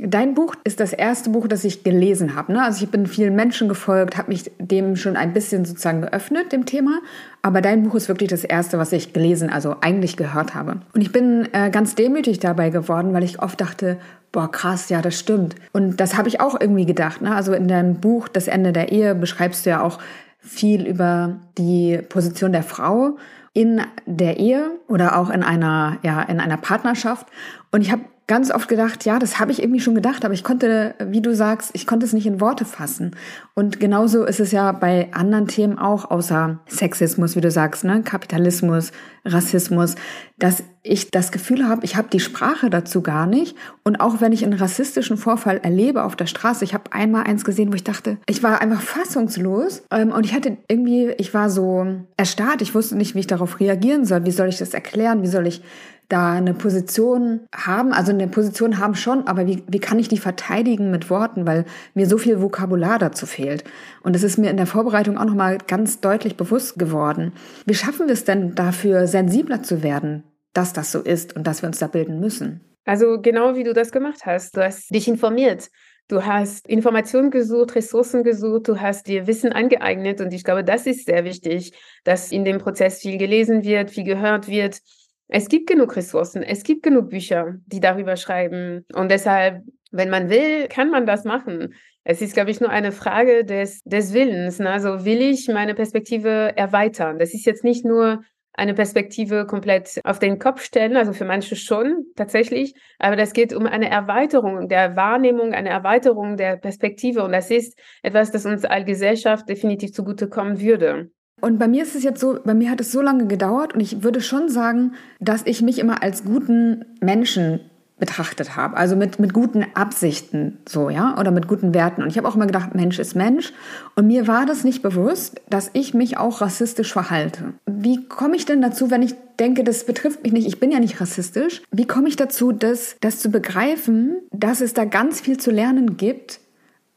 Dein 0.00 0.34
Buch 0.34 0.54
ist 0.62 0.78
das 0.78 0.92
erste 0.92 1.30
Buch, 1.30 1.48
das 1.48 1.64
ich 1.64 1.82
gelesen 1.82 2.36
habe. 2.36 2.52
Ne? 2.52 2.62
Also 2.62 2.84
ich 2.84 2.90
bin 2.90 3.06
vielen 3.06 3.34
Menschen 3.34 3.68
gefolgt, 3.68 4.16
habe 4.16 4.30
mich 4.30 4.50
dem 4.58 4.94
schon 4.94 5.16
ein 5.16 5.32
bisschen 5.32 5.64
sozusagen 5.64 6.02
geöffnet, 6.02 6.52
dem 6.52 6.66
Thema. 6.66 7.00
Aber 7.42 7.60
dein 7.60 7.82
Buch 7.82 7.96
ist 7.96 8.08
wirklich 8.08 8.30
das 8.30 8.44
erste, 8.44 8.78
was 8.78 8.92
ich 8.92 9.12
gelesen, 9.12 9.50
also 9.50 9.76
eigentlich 9.80 10.16
gehört 10.16 10.54
habe. 10.54 10.76
Und 10.94 11.00
ich 11.00 11.10
bin 11.10 11.48
äh, 11.52 11.70
ganz 11.70 11.96
demütig 11.96 12.38
dabei 12.38 12.70
geworden, 12.70 13.12
weil 13.12 13.24
ich 13.24 13.42
oft 13.42 13.60
dachte, 13.60 13.98
boah, 14.30 14.50
krass, 14.50 14.88
ja, 14.88 15.02
das 15.02 15.18
stimmt. 15.18 15.56
Und 15.72 15.98
das 15.98 16.16
habe 16.16 16.28
ich 16.28 16.40
auch 16.40 16.60
irgendwie 16.60 16.86
gedacht. 16.86 17.20
Ne? 17.20 17.34
Also 17.34 17.52
in 17.52 17.66
deinem 17.66 18.00
Buch 18.00 18.28
Das 18.28 18.46
Ende 18.46 18.72
der 18.72 18.92
Ehe 18.92 19.16
beschreibst 19.16 19.66
du 19.66 19.70
ja 19.70 19.82
auch 19.82 19.98
viel 20.38 20.86
über 20.86 21.36
die 21.58 21.98
Position 22.08 22.52
der 22.52 22.62
Frau 22.62 23.16
in 23.52 23.80
der 24.06 24.38
Ehe 24.38 24.70
oder 24.86 25.18
auch 25.18 25.30
in 25.30 25.42
einer, 25.42 25.98
ja, 26.02 26.22
in 26.22 26.38
einer 26.38 26.56
Partnerschaft. 26.56 27.26
Und 27.72 27.80
ich 27.80 27.90
habe 27.90 28.02
ganz 28.28 28.50
oft 28.50 28.68
gedacht, 28.68 29.06
ja, 29.06 29.18
das 29.18 29.40
habe 29.40 29.50
ich 29.50 29.60
irgendwie 29.62 29.80
schon 29.80 29.94
gedacht, 29.94 30.24
aber 30.24 30.34
ich 30.34 30.44
konnte, 30.44 30.94
wie 31.00 31.22
du 31.22 31.34
sagst, 31.34 31.70
ich 31.72 31.86
konnte 31.86 32.04
es 32.04 32.12
nicht 32.12 32.26
in 32.26 32.40
Worte 32.40 32.66
fassen. 32.66 33.16
Und 33.54 33.80
genauso 33.80 34.24
ist 34.24 34.38
es 34.38 34.52
ja 34.52 34.70
bei 34.72 35.08
anderen 35.12 35.48
Themen 35.48 35.78
auch, 35.78 36.10
außer 36.10 36.60
Sexismus, 36.68 37.34
wie 37.34 37.40
du 37.40 37.50
sagst, 37.50 37.84
ne, 37.84 38.02
Kapitalismus, 38.02 38.92
Rassismus, 39.24 39.94
dass 40.38 40.62
ich 40.82 41.10
das 41.10 41.32
Gefühl 41.32 41.66
habe, 41.66 41.84
ich 41.84 41.96
habe 41.96 42.08
die 42.10 42.20
Sprache 42.20 42.70
dazu 42.70 43.02
gar 43.02 43.26
nicht. 43.26 43.56
Und 43.82 44.00
auch 44.00 44.20
wenn 44.20 44.32
ich 44.32 44.44
einen 44.44 44.58
rassistischen 44.58 45.16
Vorfall 45.16 45.58
erlebe 45.58 46.04
auf 46.04 46.14
der 46.14 46.26
Straße, 46.26 46.64
ich 46.64 46.74
habe 46.74 46.92
einmal 46.92 47.24
eins 47.24 47.44
gesehen, 47.44 47.72
wo 47.72 47.76
ich 47.76 47.84
dachte, 47.84 48.18
ich 48.26 48.42
war 48.42 48.60
einfach 48.60 48.82
fassungslos 48.82 49.82
ähm, 49.90 50.12
und 50.12 50.24
ich 50.24 50.34
hatte 50.34 50.58
irgendwie, 50.68 51.14
ich 51.18 51.32
war 51.32 51.48
so 51.48 51.86
erstarrt, 52.16 52.60
ich 52.60 52.74
wusste 52.74 52.96
nicht, 52.96 53.14
wie 53.14 53.20
ich 53.20 53.26
darauf 53.26 53.58
reagieren 53.58 54.04
soll, 54.04 54.26
wie 54.26 54.30
soll 54.30 54.48
ich 54.48 54.58
das 54.58 54.74
erklären, 54.74 55.22
wie 55.22 55.28
soll 55.28 55.46
ich 55.46 55.62
da 56.08 56.32
eine 56.32 56.54
Position 56.54 57.46
haben, 57.54 57.92
also 57.92 58.12
eine 58.12 58.28
Position 58.28 58.78
haben 58.78 58.94
schon, 58.94 59.26
aber 59.26 59.46
wie, 59.46 59.62
wie 59.68 59.78
kann 59.78 59.98
ich 59.98 60.08
die 60.08 60.18
verteidigen 60.18 60.90
mit 60.90 61.10
Worten, 61.10 61.46
weil 61.46 61.66
mir 61.94 62.06
so 62.06 62.16
viel 62.16 62.40
Vokabular 62.40 62.98
dazu 62.98 63.26
fehlt. 63.26 63.64
Und 64.02 64.14
das 64.14 64.22
ist 64.22 64.38
mir 64.38 64.50
in 64.50 64.56
der 64.56 64.66
Vorbereitung 64.66 65.18
auch 65.18 65.26
nochmal 65.26 65.58
ganz 65.66 66.00
deutlich 66.00 66.36
bewusst 66.36 66.78
geworden. 66.78 67.32
Wie 67.66 67.74
schaffen 67.74 68.06
wir 68.06 68.14
es 68.14 68.24
denn 68.24 68.54
dafür, 68.54 69.06
sensibler 69.06 69.62
zu 69.62 69.82
werden, 69.82 70.24
dass 70.54 70.72
das 70.72 70.92
so 70.92 71.00
ist 71.00 71.36
und 71.36 71.46
dass 71.46 71.62
wir 71.62 71.66
uns 71.66 71.78
da 71.78 71.88
bilden 71.88 72.20
müssen? 72.20 72.64
Also 72.86 73.20
genau 73.20 73.54
wie 73.54 73.64
du 73.64 73.74
das 73.74 73.92
gemacht 73.92 74.24
hast. 74.24 74.56
Du 74.56 74.64
hast 74.64 74.94
dich 74.94 75.08
informiert. 75.08 75.68
Du 76.08 76.24
hast 76.24 76.66
Informationen 76.66 77.30
gesucht, 77.30 77.74
Ressourcen 77.74 78.24
gesucht, 78.24 78.66
du 78.66 78.80
hast 78.80 79.08
dir 79.08 79.26
Wissen 79.26 79.52
angeeignet 79.52 80.22
und 80.22 80.32
ich 80.32 80.42
glaube, 80.42 80.64
das 80.64 80.86
ist 80.86 81.04
sehr 81.04 81.24
wichtig, 81.24 81.74
dass 82.04 82.32
in 82.32 82.46
dem 82.46 82.56
Prozess 82.56 83.00
viel 83.00 83.18
gelesen 83.18 83.62
wird, 83.62 83.90
viel 83.90 84.04
gehört 84.04 84.48
wird, 84.48 84.80
es 85.28 85.48
gibt 85.48 85.68
genug 85.68 85.94
Ressourcen, 85.96 86.42
es 86.42 86.62
gibt 86.62 86.82
genug 86.82 87.10
Bücher, 87.10 87.54
die 87.66 87.80
darüber 87.80 88.16
schreiben. 88.16 88.84
Und 88.94 89.10
deshalb, 89.10 89.62
wenn 89.90 90.10
man 90.10 90.30
will, 90.30 90.68
kann 90.68 90.90
man 90.90 91.06
das 91.06 91.24
machen. 91.24 91.74
Es 92.02 92.22
ist, 92.22 92.32
glaube 92.32 92.50
ich, 92.50 92.60
nur 92.60 92.70
eine 92.70 92.92
Frage 92.92 93.44
des, 93.44 93.82
des 93.84 94.14
Willens. 94.14 94.58
Ne? 94.58 94.70
Also 94.70 95.04
will 95.04 95.20
ich 95.20 95.48
meine 95.48 95.74
Perspektive 95.74 96.56
erweitern? 96.56 97.18
Das 97.18 97.34
ist 97.34 97.44
jetzt 97.44 97.64
nicht 97.64 97.84
nur 97.84 98.22
eine 98.54 98.74
Perspektive 98.74 99.46
komplett 99.46 100.00
auf 100.04 100.18
den 100.18 100.38
Kopf 100.38 100.62
stellen, 100.62 100.96
also 100.96 101.12
für 101.12 101.24
manche 101.24 101.54
schon 101.54 102.06
tatsächlich, 102.16 102.74
aber 102.98 103.14
das 103.14 103.32
geht 103.32 103.54
um 103.54 103.66
eine 103.66 103.88
Erweiterung 103.88 104.68
der 104.68 104.96
Wahrnehmung, 104.96 105.52
eine 105.52 105.68
Erweiterung 105.68 106.36
der 106.36 106.56
Perspektive 106.56 107.22
und 107.22 107.30
das 107.30 107.52
ist 107.52 107.78
etwas, 108.02 108.32
das 108.32 108.46
uns 108.46 108.64
als 108.64 108.84
Gesellschaft 108.84 109.48
definitiv 109.48 109.92
zugutekommen 109.92 110.60
würde. 110.60 111.12
Und 111.40 111.58
bei 111.58 111.68
mir 111.68 111.82
ist 111.82 111.94
es 111.94 112.02
jetzt 112.02 112.20
so, 112.20 112.38
bei 112.44 112.54
mir 112.54 112.70
hat 112.70 112.80
es 112.80 112.92
so 112.92 113.00
lange 113.00 113.26
gedauert 113.26 113.74
und 113.74 113.80
ich 113.80 114.02
würde 114.02 114.20
schon 114.20 114.48
sagen, 114.48 114.92
dass 115.20 115.42
ich 115.44 115.62
mich 115.62 115.78
immer 115.78 116.02
als 116.02 116.24
guten 116.24 116.84
Menschen 117.00 117.60
betrachtet 117.98 118.56
habe. 118.56 118.76
Also 118.76 118.96
mit, 118.96 119.18
mit 119.18 119.32
guten 119.32 119.64
Absichten, 119.74 120.58
so, 120.68 120.88
ja, 120.88 121.18
oder 121.18 121.30
mit 121.30 121.48
guten 121.48 121.74
Werten. 121.74 122.02
Und 122.02 122.08
ich 122.08 122.16
habe 122.16 122.28
auch 122.28 122.36
immer 122.36 122.46
gedacht, 122.46 122.74
Mensch 122.74 122.98
ist 122.98 123.14
Mensch. 123.14 123.52
Und 123.96 124.06
mir 124.06 124.26
war 124.26 124.46
das 124.46 124.64
nicht 124.64 124.82
bewusst, 124.82 125.40
dass 125.50 125.70
ich 125.72 125.94
mich 125.94 126.16
auch 126.16 126.40
rassistisch 126.40 126.92
verhalte. 126.92 127.54
Wie 127.66 128.06
komme 128.06 128.36
ich 128.36 128.46
denn 128.46 128.62
dazu, 128.62 128.90
wenn 128.90 129.02
ich 129.02 129.14
denke, 129.38 129.64
das 129.64 129.84
betrifft 129.84 130.22
mich 130.22 130.32
nicht, 130.32 130.46
ich 130.46 130.60
bin 130.60 130.70
ja 130.70 130.80
nicht 130.80 131.00
rassistisch. 131.00 131.62
Wie 131.70 131.86
komme 131.86 132.08
ich 132.08 132.16
dazu, 132.16 132.52
das, 132.52 132.96
das 133.00 133.20
zu 133.20 133.30
begreifen, 133.30 134.16
dass 134.32 134.60
es 134.60 134.74
da 134.74 134.84
ganz 134.84 135.20
viel 135.20 135.38
zu 135.38 135.50
lernen 135.50 135.96
gibt, 135.96 136.40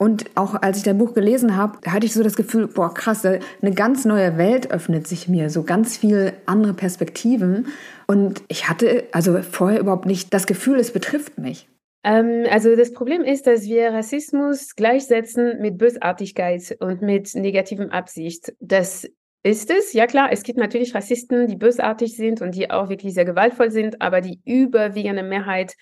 und 0.02 0.32
auch 0.34 0.60
als 0.60 0.78
ich 0.78 0.84
dein 0.84 0.98
Buch 0.98 1.14
gelesen 1.14 1.56
habe, 1.56 1.78
hatte 1.86 2.08
ich 2.08 2.14
so 2.14 2.24
das 2.24 2.36
Gefühl, 2.36 2.66
boah, 2.66 2.92
krass, 2.92 3.24
eine 3.24 3.72
ganz 3.76 4.04
neue 4.04 4.36
Welt 4.36 4.72
öffnet 4.72 5.06
sich 5.06 5.28
mir, 5.28 5.52
so 5.52 5.62
ganz 5.62 5.96
viel 5.96 6.34
andere 6.48 6.74
Perspektiven. 6.74 7.68
Und 8.08 8.42
ich 8.48 8.68
hatte 8.68 9.04
also 9.12 9.40
vorher 9.44 9.80
überhaupt 9.80 10.08
nicht 10.08 10.34
das 10.34 10.48
Gefühl, 10.48 10.80
es 10.80 10.92
betrifft 10.92 11.38
mich. 11.38 11.70
Ähm, 12.04 12.46
also 12.50 12.76
das 12.76 12.94
Problem 12.94 13.22
ist, 13.22 13.46
dass 13.46 13.66
wir 13.66 13.94
Rassismus 13.94 14.76
gleichsetzen 14.76 15.62
mit 15.62 15.78
Bösartigkeit 15.78 16.76
und 16.80 17.04
mit 17.04 17.36
negativem 17.36 17.92
Absicht. 17.92 18.54
Das 18.60 19.08
ist 19.44 19.70
es, 19.70 19.94
ja 19.94 20.08
klar, 20.08 20.30
es 20.32 20.42
gibt 20.42 20.58
natürlich 20.58 20.96
Rassisten, 20.96 21.46
die 21.46 21.58
bösartig 21.58 22.16
sind 22.16 22.42
und 22.42 22.56
die 22.56 22.72
auch 22.72 22.90
wirklich 22.90 23.14
sehr 23.14 23.26
gewaltvoll 23.26 23.70
sind, 23.70 24.02
aber 24.02 24.22
die 24.22 24.42
überwiegende 24.46 25.22
Mehrheit 25.22 25.76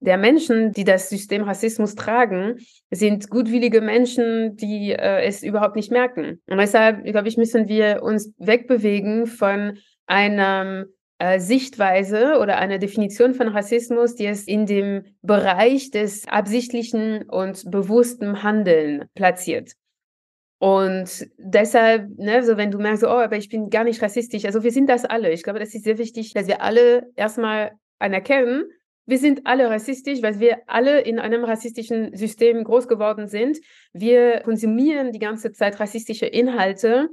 der 0.00 0.16
Menschen, 0.16 0.72
die 0.72 0.84
das 0.84 1.10
System 1.10 1.42
Rassismus 1.42 1.94
tragen, 1.94 2.58
sind 2.90 3.30
gutwillige 3.30 3.80
Menschen, 3.80 4.56
die 4.56 4.92
äh, 4.92 5.22
es 5.24 5.42
überhaupt 5.42 5.76
nicht 5.76 5.92
merken. 5.92 6.40
Und 6.48 6.58
deshalb, 6.58 7.04
glaube 7.04 7.28
ich, 7.28 7.36
müssen 7.36 7.68
wir 7.68 8.02
uns 8.02 8.32
wegbewegen 8.38 9.26
von 9.26 9.78
einer 10.06 10.86
äh, 11.18 11.38
Sichtweise 11.38 12.38
oder 12.40 12.56
einer 12.56 12.78
Definition 12.78 13.34
von 13.34 13.48
Rassismus, 13.48 14.14
die 14.14 14.26
es 14.26 14.48
in 14.48 14.64
dem 14.64 15.04
Bereich 15.20 15.90
des 15.90 16.26
absichtlichen 16.26 17.28
und 17.28 17.70
bewussten 17.70 18.42
Handeln 18.42 19.04
platziert. 19.14 19.72
Und 20.58 21.26
deshalb, 21.38 22.08
ne, 22.18 22.42
so 22.42 22.56
wenn 22.56 22.70
du 22.70 22.78
merkst, 22.78 23.04
oh, 23.04 23.08
aber 23.08 23.36
ich 23.36 23.48
bin 23.48 23.70
gar 23.70 23.84
nicht 23.84 24.02
rassistisch, 24.02 24.44
also 24.44 24.62
wir 24.62 24.72
sind 24.72 24.88
das 24.88 25.04
alle. 25.04 25.30
Ich 25.30 25.42
glaube, 25.42 25.58
das 25.58 25.74
ist 25.74 25.84
sehr 25.84 25.98
wichtig, 25.98 26.32
dass 26.32 26.46
wir 26.46 26.62
alle 26.62 27.10
erstmal 27.16 27.72
anerkennen, 27.98 28.64
wir 29.06 29.18
sind 29.18 29.40
alle 29.44 29.68
rassistisch, 29.68 30.22
weil 30.22 30.40
wir 30.40 30.58
alle 30.66 31.00
in 31.00 31.18
einem 31.18 31.44
rassistischen 31.44 32.14
System 32.16 32.62
groß 32.64 32.86
geworden 32.86 33.26
sind. 33.26 33.58
Wir 33.92 34.40
konsumieren 34.40 35.12
die 35.12 35.18
ganze 35.18 35.52
Zeit 35.52 35.80
rassistische 35.80 36.26
Inhalte. 36.26 37.08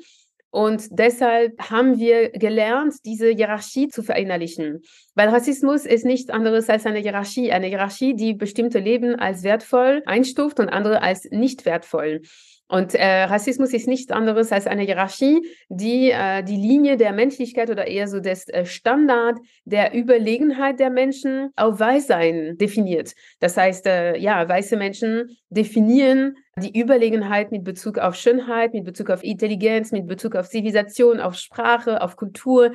Und 0.50 0.88
deshalb 0.91 1.60
haben 1.70 2.00
wir 2.00 2.29
gelernt, 2.29 2.96
diese 3.06 3.29
Hierarchie 3.29 3.89
zu 3.89 4.01
verinnerlichen. 4.01 4.82
Weil 5.13 5.29
Rassismus 5.29 5.86
ist 5.86 6.06
nichts 6.06 6.29
anderes 6.29 6.70
als 6.70 6.86
eine 6.86 7.00
Hierarchie. 7.00 7.51
Eine 7.51 7.67
Hierarchie, 7.67 8.15
die 8.15 8.34
bestimmte 8.34 8.79
Leben 8.79 9.15
als 9.15 9.44
wertvoll 9.44 10.03
einstuft 10.06 10.60
und 10.60 10.70
andere 10.70 11.01
als 11.01 11.27
nicht 11.32 11.65
wertvoll. 11.65 12.22
Und 12.69 12.95
äh, 12.95 13.24
Rassismus 13.24 13.74
ist 13.74 13.88
nichts 13.88 14.12
anderes 14.12 14.51
als 14.51 14.67
eine 14.67 14.83
Hierarchie, 14.83 15.41
die 15.69 16.12
äh, 16.12 16.43
die 16.43 16.57
Linie 16.57 16.97
der 16.97 17.13
Menschlichkeit 17.13 17.69
oder 17.69 17.88
eher 17.88 18.07
so 18.07 18.19
des 18.19 18.50
äh, 18.50 18.65
Standard 18.65 19.38
der 19.63 19.95
Überlegenheit 19.95 20.79
der 20.79 20.89
Menschen 20.89 21.51
auf 21.55 21.79
Weißsein 21.79 22.57
definiert. 22.57 23.13
Das 23.39 23.55
heißt, 23.55 23.88
äh, 23.88 24.17
ja, 24.17 24.47
weiße 24.47 24.75
Menschen 24.75 25.38
definieren 25.50 26.36
die 26.57 26.77
Überlegenheit 26.77 27.51
mit 27.51 27.63
Bezug 27.63 28.00
auf 28.00 28.15
Schönheit, 28.15 28.74
mit 28.74 28.83
Bezug 28.83 29.12
auf 29.12 29.24
Intelligenz, 29.24 29.91
mit 29.91 30.07
Bezug 30.07 30.36
auf 30.36 30.50
Zivilisation, 30.50 31.19
auf 31.19 31.36
Sprache, 31.36 32.01
auf 32.01 32.15
Kultur, 32.15 32.71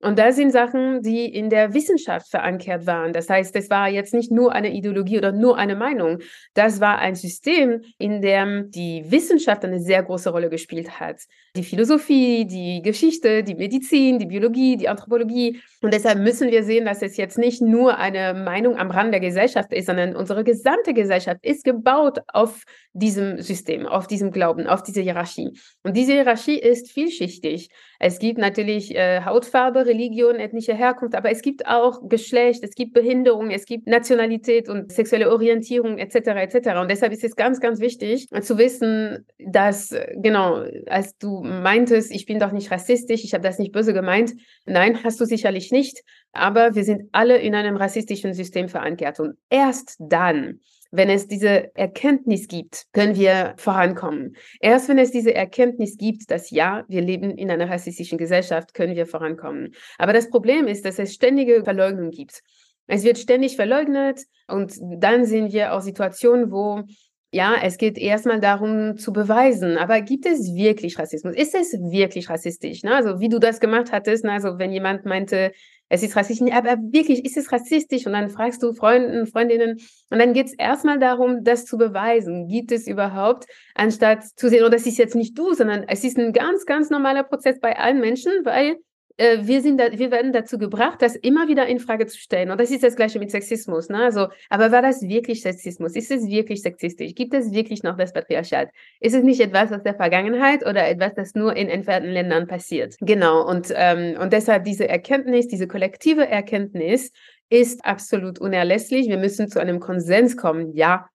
und 0.00 0.16
das 0.18 0.36
sind 0.36 0.52
Sachen, 0.52 1.02
die 1.02 1.24
in 1.24 1.50
der 1.50 1.74
Wissenschaft 1.74 2.28
verankert 2.28 2.86
waren. 2.86 3.12
Das 3.12 3.28
heißt, 3.28 3.56
es 3.56 3.68
war 3.68 3.88
jetzt 3.88 4.14
nicht 4.14 4.30
nur 4.30 4.52
eine 4.52 4.72
Ideologie 4.72 5.18
oder 5.18 5.32
nur 5.32 5.58
eine 5.58 5.74
Meinung. 5.74 6.18
Das 6.54 6.80
war 6.80 6.98
ein 6.98 7.16
System, 7.16 7.82
in 7.98 8.22
dem 8.22 8.70
die 8.70 9.04
Wissenschaft 9.08 9.64
eine 9.64 9.80
sehr 9.80 10.04
große 10.04 10.30
Rolle 10.30 10.50
gespielt 10.50 11.00
hat. 11.00 11.16
Die 11.56 11.64
Philosophie, 11.64 12.44
die 12.44 12.80
Geschichte, 12.80 13.42
die 13.42 13.56
Medizin, 13.56 14.20
die 14.20 14.26
Biologie, 14.26 14.76
die 14.76 14.88
Anthropologie. 14.88 15.60
Und 15.82 15.92
deshalb 15.92 16.20
müssen 16.20 16.52
wir 16.52 16.62
sehen, 16.62 16.84
dass 16.84 17.02
es 17.02 17.16
jetzt 17.16 17.36
nicht 17.36 17.60
nur 17.60 17.98
eine 17.98 18.34
Meinung 18.34 18.76
am 18.76 18.92
Rand 18.92 19.12
der 19.12 19.20
Gesellschaft 19.20 19.72
ist, 19.72 19.86
sondern 19.86 20.14
unsere 20.14 20.44
gesamte 20.44 20.94
Gesellschaft 20.94 21.44
ist 21.44 21.64
gebaut 21.64 22.20
auf 22.32 22.62
diesem 22.92 23.40
System, 23.42 23.86
auf 23.86 24.06
diesem 24.06 24.30
Glauben, 24.30 24.68
auf 24.68 24.84
diese 24.84 25.00
Hierarchie. 25.00 25.58
Und 25.82 25.96
diese 25.96 26.12
Hierarchie 26.12 26.58
ist 26.58 26.92
vielschichtig. 26.92 27.70
Es 27.98 28.20
gibt 28.20 28.38
natürlich 28.38 28.94
äh, 28.94 29.22
Hautfarbe, 29.24 29.87
Religion, 29.88 30.36
ethnische 30.36 30.74
Herkunft, 30.74 31.14
aber 31.14 31.30
es 31.30 31.42
gibt 31.42 31.66
auch 31.66 32.08
Geschlecht, 32.08 32.62
es 32.62 32.74
gibt 32.74 32.94
Behinderung, 32.94 33.50
es 33.50 33.64
gibt 33.64 33.86
Nationalität 33.86 34.68
und 34.68 34.92
sexuelle 34.92 35.30
Orientierung 35.30 35.98
etc. 35.98 36.14
etc. 36.14 36.78
Und 36.80 36.90
deshalb 36.90 37.12
ist 37.12 37.24
es 37.24 37.34
ganz, 37.34 37.60
ganz 37.60 37.80
wichtig 37.80 38.28
zu 38.42 38.58
wissen, 38.58 39.26
dass 39.38 39.94
genau, 40.16 40.64
als 40.86 41.16
du 41.18 41.42
meintest, 41.42 42.12
ich 42.12 42.26
bin 42.26 42.38
doch 42.38 42.52
nicht 42.52 42.70
rassistisch, 42.70 43.24
ich 43.24 43.34
habe 43.34 43.42
das 43.42 43.58
nicht 43.58 43.72
böse 43.72 43.92
gemeint. 43.92 44.34
Nein, 44.66 45.02
hast 45.02 45.20
du 45.20 45.24
sicherlich 45.24 45.72
nicht. 45.72 46.04
Aber 46.38 46.74
wir 46.74 46.84
sind 46.84 47.08
alle 47.12 47.38
in 47.38 47.54
einem 47.54 47.76
rassistischen 47.76 48.34
System 48.34 48.68
verankert. 48.68 49.20
Und 49.20 49.36
erst 49.50 49.96
dann, 49.98 50.60
wenn 50.90 51.10
es 51.10 51.28
diese 51.28 51.74
Erkenntnis 51.76 52.48
gibt, 52.48 52.86
können 52.92 53.16
wir 53.16 53.54
vorankommen. 53.58 54.36
Erst 54.60 54.88
wenn 54.88 54.98
es 54.98 55.10
diese 55.10 55.34
Erkenntnis 55.34 55.96
gibt, 55.98 56.30
dass 56.30 56.50
ja, 56.50 56.84
wir 56.88 57.02
leben 57.02 57.30
in 57.30 57.50
einer 57.50 57.68
rassistischen 57.68 58.18
Gesellschaft, 58.18 58.72
können 58.74 58.96
wir 58.96 59.06
vorankommen. 59.06 59.74
Aber 59.98 60.12
das 60.12 60.30
Problem 60.30 60.66
ist, 60.66 60.84
dass 60.84 60.98
es 60.98 61.14
ständige 61.14 61.64
Verleugnung 61.64 62.10
gibt. 62.10 62.42
Es 62.86 63.04
wird 63.04 63.18
ständig 63.18 63.56
verleugnet 63.56 64.22
und 64.46 64.74
dann 64.80 65.26
sehen 65.26 65.52
wir 65.52 65.74
auch 65.74 65.82
Situationen, 65.82 66.50
wo 66.50 66.84
ja, 67.30 67.56
es 67.62 67.76
geht 67.76 67.98
erstmal 67.98 68.40
darum 68.40 68.96
zu 68.96 69.12
beweisen, 69.12 69.76
aber 69.76 70.00
gibt 70.00 70.24
es 70.24 70.54
wirklich 70.54 70.98
Rassismus? 70.98 71.34
Ist 71.36 71.54
es 71.54 71.72
wirklich 71.74 72.30
rassistisch? 72.30 72.82
Ne? 72.82 72.94
Also 72.94 73.20
wie 73.20 73.28
du 73.28 73.38
das 73.38 73.60
gemacht 73.60 73.92
hattest, 73.92 74.24
ne? 74.24 74.32
also 74.32 74.58
wenn 74.58 74.72
jemand 74.72 75.04
meinte, 75.04 75.52
es 75.88 76.02
ist 76.02 76.16
rassistisch, 76.16 76.52
aber 76.52 76.76
wirklich, 76.92 77.24
ist 77.24 77.36
es 77.36 77.50
rassistisch? 77.50 78.06
Und 78.06 78.12
dann 78.12 78.30
fragst 78.30 78.62
du 78.62 78.72
Freunden, 78.72 79.26
Freundinnen, 79.26 79.78
und 80.10 80.18
dann 80.18 80.32
geht 80.32 80.46
es 80.46 80.54
erstmal 80.54 80.98
darum, 80.98 81.44
das 81.44 81.64
zu 81.64 81.78
beweisen. 81.78 82.48
Gibt 82.48 82.72
es 82.72 82.86
überhaupt, 82.86 83.46
anstatt 83.74 84.24
zu 84.24 84.48
sehen, 84.48 84.64
oh, 84.64 84.68
das 84.68 84.86
ist 84.86 84.98
jetzt 84.98 85.14
nicht 85.14 85.38
du, 85.38 85.54
sondern 85.54 85.84
es 85.88 86.04
ist 86.04 86.18
ein 86.18 86.32
ganz, 86.32 86.66
ganz 86.66 86.90
normaler 86.90 87.24
Prozess 87.24 87.58
bei 87.60 87.78
allen 87.78 88.00
Menschen, 88.00 88.32
weil 88.44 88.76
äh, 89.18 89.38
wir, 89.42 89.60
sind 89.60 89.78
da, 89.78 89.92
wir 89.92 90.10
werden 90.10 90.32
dazu 90.32 90.58
gebracht, 90.58 91.02
das 91.02 91.16
immer 91.16 91.48
wieder 91.48 91.66
in 91.66 91.80
Frage 91.80 92.06
zu 92.06 92.16
stellen. 92.16 92.50
Und 92.50 92.60
das 92.60 92.70
ist 92.70 92.82
das 92.82 92.96
Gleiche 92.96 93.18
mit 93.18 93.30
Sexismus. 93.30 93.88
Ne? 93.88 93.98
Also, 93.98 94.28
aber 94.48 94.72
war 94.72 94.80
das 94.80 95.02
wirklich 95.02 95.42
Sexismus? 95.42 95.96
Ist 95.96 96.10
es 96.10 96.26
wirklich 96.26 96.62
sexistisch? 96.62 97.14
Gibt 97.14 97.34
es 97.34 97.52
wirklich 97.52 97.82
noch 97.82 97.96
das 97.96 98.12
Patriarchat? 98.12 98.70
Ist 99.00 99.14
es 99.14 99.22
nicht 99.22 99.40
etwas 99.40 99.72
aus 99.72 99.82
der 99.82 99.94
Vergangenheit 99.94 100.64
oder 100.64 100.88
etwas, 100.88 101.14
das 101.14 101.34
nur 101.34 101.54
in 101.56 101.68
entfernten 101.68 102.10
Ländern 102.10 102.46
passiert? 102.46 102.94
Genau. 103.00 103.46
Und, 103.46 103.72
ähm, 103.74 104.16
und 104.20 104.32
deshalb 104.32 104.64
diese 104.64 104.88
Erkenntnis, 104.88 105.48
diese 105.48 105.66
kollektive 105.66 106.26
Erkenntnis 106.26 107.10
ist 107.50 107.84
absolut 107.84 108.38
unerlässlich. 108.38 109.08
Wir 109.08 109.18
müssen 109.18 109.48
zu 109.48 109.58
einem 109.60 109.80
Konsens 109.80 110.36
kommen. 110.36 110.74
Ja, 110.74 111.08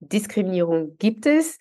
Diskriminierung 0.00 0.96
gibt 0.98 1.26
es. 1.26 1.58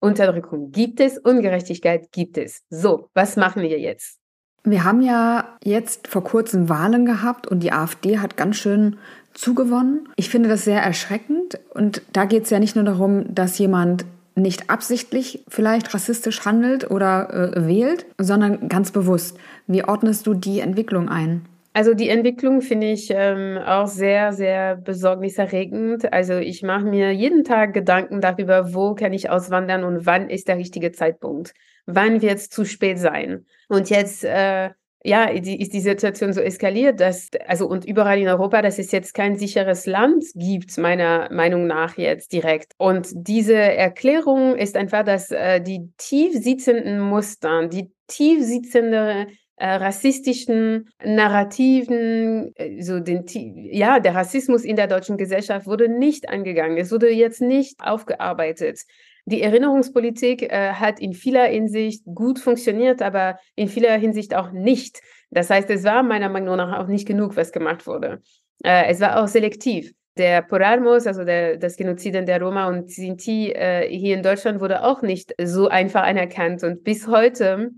Unterdrückung 0.00 0.70
gibt 0.70 1.00
es, 1.00 1.18
Ungerechtigkeit 1.18 2.12
gibt 2.12 2.38
es. 2.38 2.62
So, 2.68 3.10
was 3.14 3.36
machen 3.36 3.62
wir 3.62 3.78
jetzt? 3.78 4.20
Wir 4.66 4.82
haben 4.82 5.00
ja 5.00 5.44
jetzt 5.62 6.08
vor 6.08 6.24
kurzem 6.24 6.68
Wahlen 6.68 7.06
gehabt 7.06 7.46
und 7.46 7.60
die 7.60 7.72
AfD 7.72 8.18
hat 8.18 8.36
ganz 8.36 8.56
schön 8.56 8.96
zugewonnen. 9.32 10.08
Ich 10.16 10.28
finde 10.28 10.48
das 10.48 10.64
sehr 10.64 10.82
erschreckend 10.82 11.60
und 11.72 12.02
da 12.12 12.24
geht 12.24 12.44
es 12.44 12.50
ja 12.50 12.58
nicht 12.58 12.74
nur 12.74 12.84
darum, 12.84 13.32
dass 13.32 13.58
jemand 13.58 14.04
nicht 14.34 14.68
absichtlich 14.68 15.44
vielleicht 15.46 15.94
rassistisch 15.94 16.44
handelt 16.44 16.90
oder 16.90 17.54
äh, 17.54 17.66
wählt, 17.68 18.06
sondern 18.18 18.68
ganz 18.68 18.90
bewusst. 18.90 19.38
Wie 19.68 19.84
ordnest 19.84 20.26
du 20.26 20.34
die 20.34 20.58
Entwicklung 20.58 21.08
ein? 21.08 21.42
Also 21.76 21.92
die 21.92 22.08
Entwicklung 22.08 22.62
finde 22.62 22.90
ich 22.90 23.10
ähm, 23.10 23.58
auch 23.58 23.86
sehr, 23.86 24.32
sehr 24.32 24.76
besorgniserregend. 24.76 26.12
Also 26.12 26.34
ich 26.38 26.62
mache 26.62 26.86
mir 26.86 27.12
jeden 27.12 27.44
Tag 27.44 27.74
Gedanken 27.74 28.22
darüber, 28.22 28.72
wo 28.72 28.94
kann 28.94 29.12
ich 29.12 29.28
auswandern 29.28 29.84
und 29.84 30.06
wann 30.06 30.30
ist 30.30 30.48
der 30.48 30.56
richtige 30.56 30.92
Zeitpunkt 30.92 31.52
wann 31.86 32.20
wird 32.20 32.38
es 32.38 32.50
zu 32.50 32.64
spät 32.64 32.98
sein? 32.98 33.46
Und 33.68 33.90
jetzt, 33.90 34.24
äh, 34.24 34.70
ja, 35.04 35.32
die, 35.32 35.60
ist 35.60 35.72
die 35.72 35.80
Situation 35.80 36.32
so 36.32 36.40
eskaliert, 36.40 37.00
dass, 37.00 37.30
also 37.46 37.68
und 37.68 37.84
überall 37.84 38.18
in 38.18 38.28
Europa, 38.28 38.60
dass 38.60 38.78
es 38.78 38.90
jetzt 38.90 39.14
kein 39.14 39.38
sicheres 39.38 39.86
Land 39.86 40.24
gibt, 40.34 40.76
meiner 40.78 41.32
Meinung 41.32 41.66
nach 41.66 41.96
jetzt 41.96 42.32
direkt. 42.32 42.72
Und 42.76 43.08
diese 43.12 43.54
Erklärung 43.54 44.56
ist 44.56 44.76
einfach, 44.76 45.04
dass 45.04 45.30
äh, 45.30 45.60
die 45.60 45.92
tief 45.96 46.32
sitzenden 46.34 46.98
Muster, 46.98 47.68
die 47.68 47.92
tief 48.08 48.44
sitzende 48.44 49.28
rassistischen 49.64 50.90
Narrativen, 51.02 52.52
äh, 52.56 52.82
so 52.82 53.00
den, 53.00 53.24
ja, 53.72 54.00
der 54.00 54.14
Rassismus 54.14 54.64
in 54.64 54.76
der 54.76 54.86
deutschen 54.86 55.16
Gesellschaft 55.16 55.66
wurde 55.66 55.88
nicht 55.88 56.28
angegangen. 56.28 56.76
Es 56.76 56.92
wurde 56.92 57.10
jetzt 57.10 57.40
nicht 57.40 57.80
aufgearbeitet. 57.80 58.80
die 59.28 59.42
Erinnerungspolitik 59.42 60.42
äh, 60.42 60.72
hat 60.74 61.00
in 61.00 61.12
vieler 61.12 61.46
Hinsicht 61.46 62.04
gut 62.04 62.38
funktioniert, 62.38 63.02
aber 63.02 63.38
in 63.56 63.66
vieler 63.66 63.96
Hinsicht 63.96 64.34
auch 64.36 64.52
nicht. 64.52 65.00
Das 65.30 65.50
heißt, 65.50 65.68
es 65.70 65.82
war 65.82 66.04
meiner 66.04 66.28
Meinung 66.28 66.56
nach 66.56 66.78
auch 66.78 66.86
nicht 66.86 67.08
genug, 67.08 67.36
was 67.36 67.50
gemacht 67.50 67.86
wurde. 67.86 68.22
Äh, 68.62 68.86
es 68.88 69.00
war 69.00 69.22
auch 69.22 69.26
selektiv. 69.26 69.92
Der 70.16 70.42
Porarmos, 70.42 71.06
also 71.06 71.24
der, 71.24 71.56
das 71.56 71.76
Genozid 71.76 72.14
der 72.14 72.40
Roma 72.40 72.68
und 72.68 72.90
Sinti 72.90 73.50
äh, 73.50 73.88
hier 73.88 74.16
in 74.16 74.22
Deutschland, 74.22 74.60
wurde 74.60 74.84
auch 74.84 75.02
nicht 75.02 75.34
so 75.42 75.68
einfach 75.68 76.04
anerkannt. 76.04 76.62
Und 76.62 76.84
bis 76.84 77.06
heute 77.06 77.72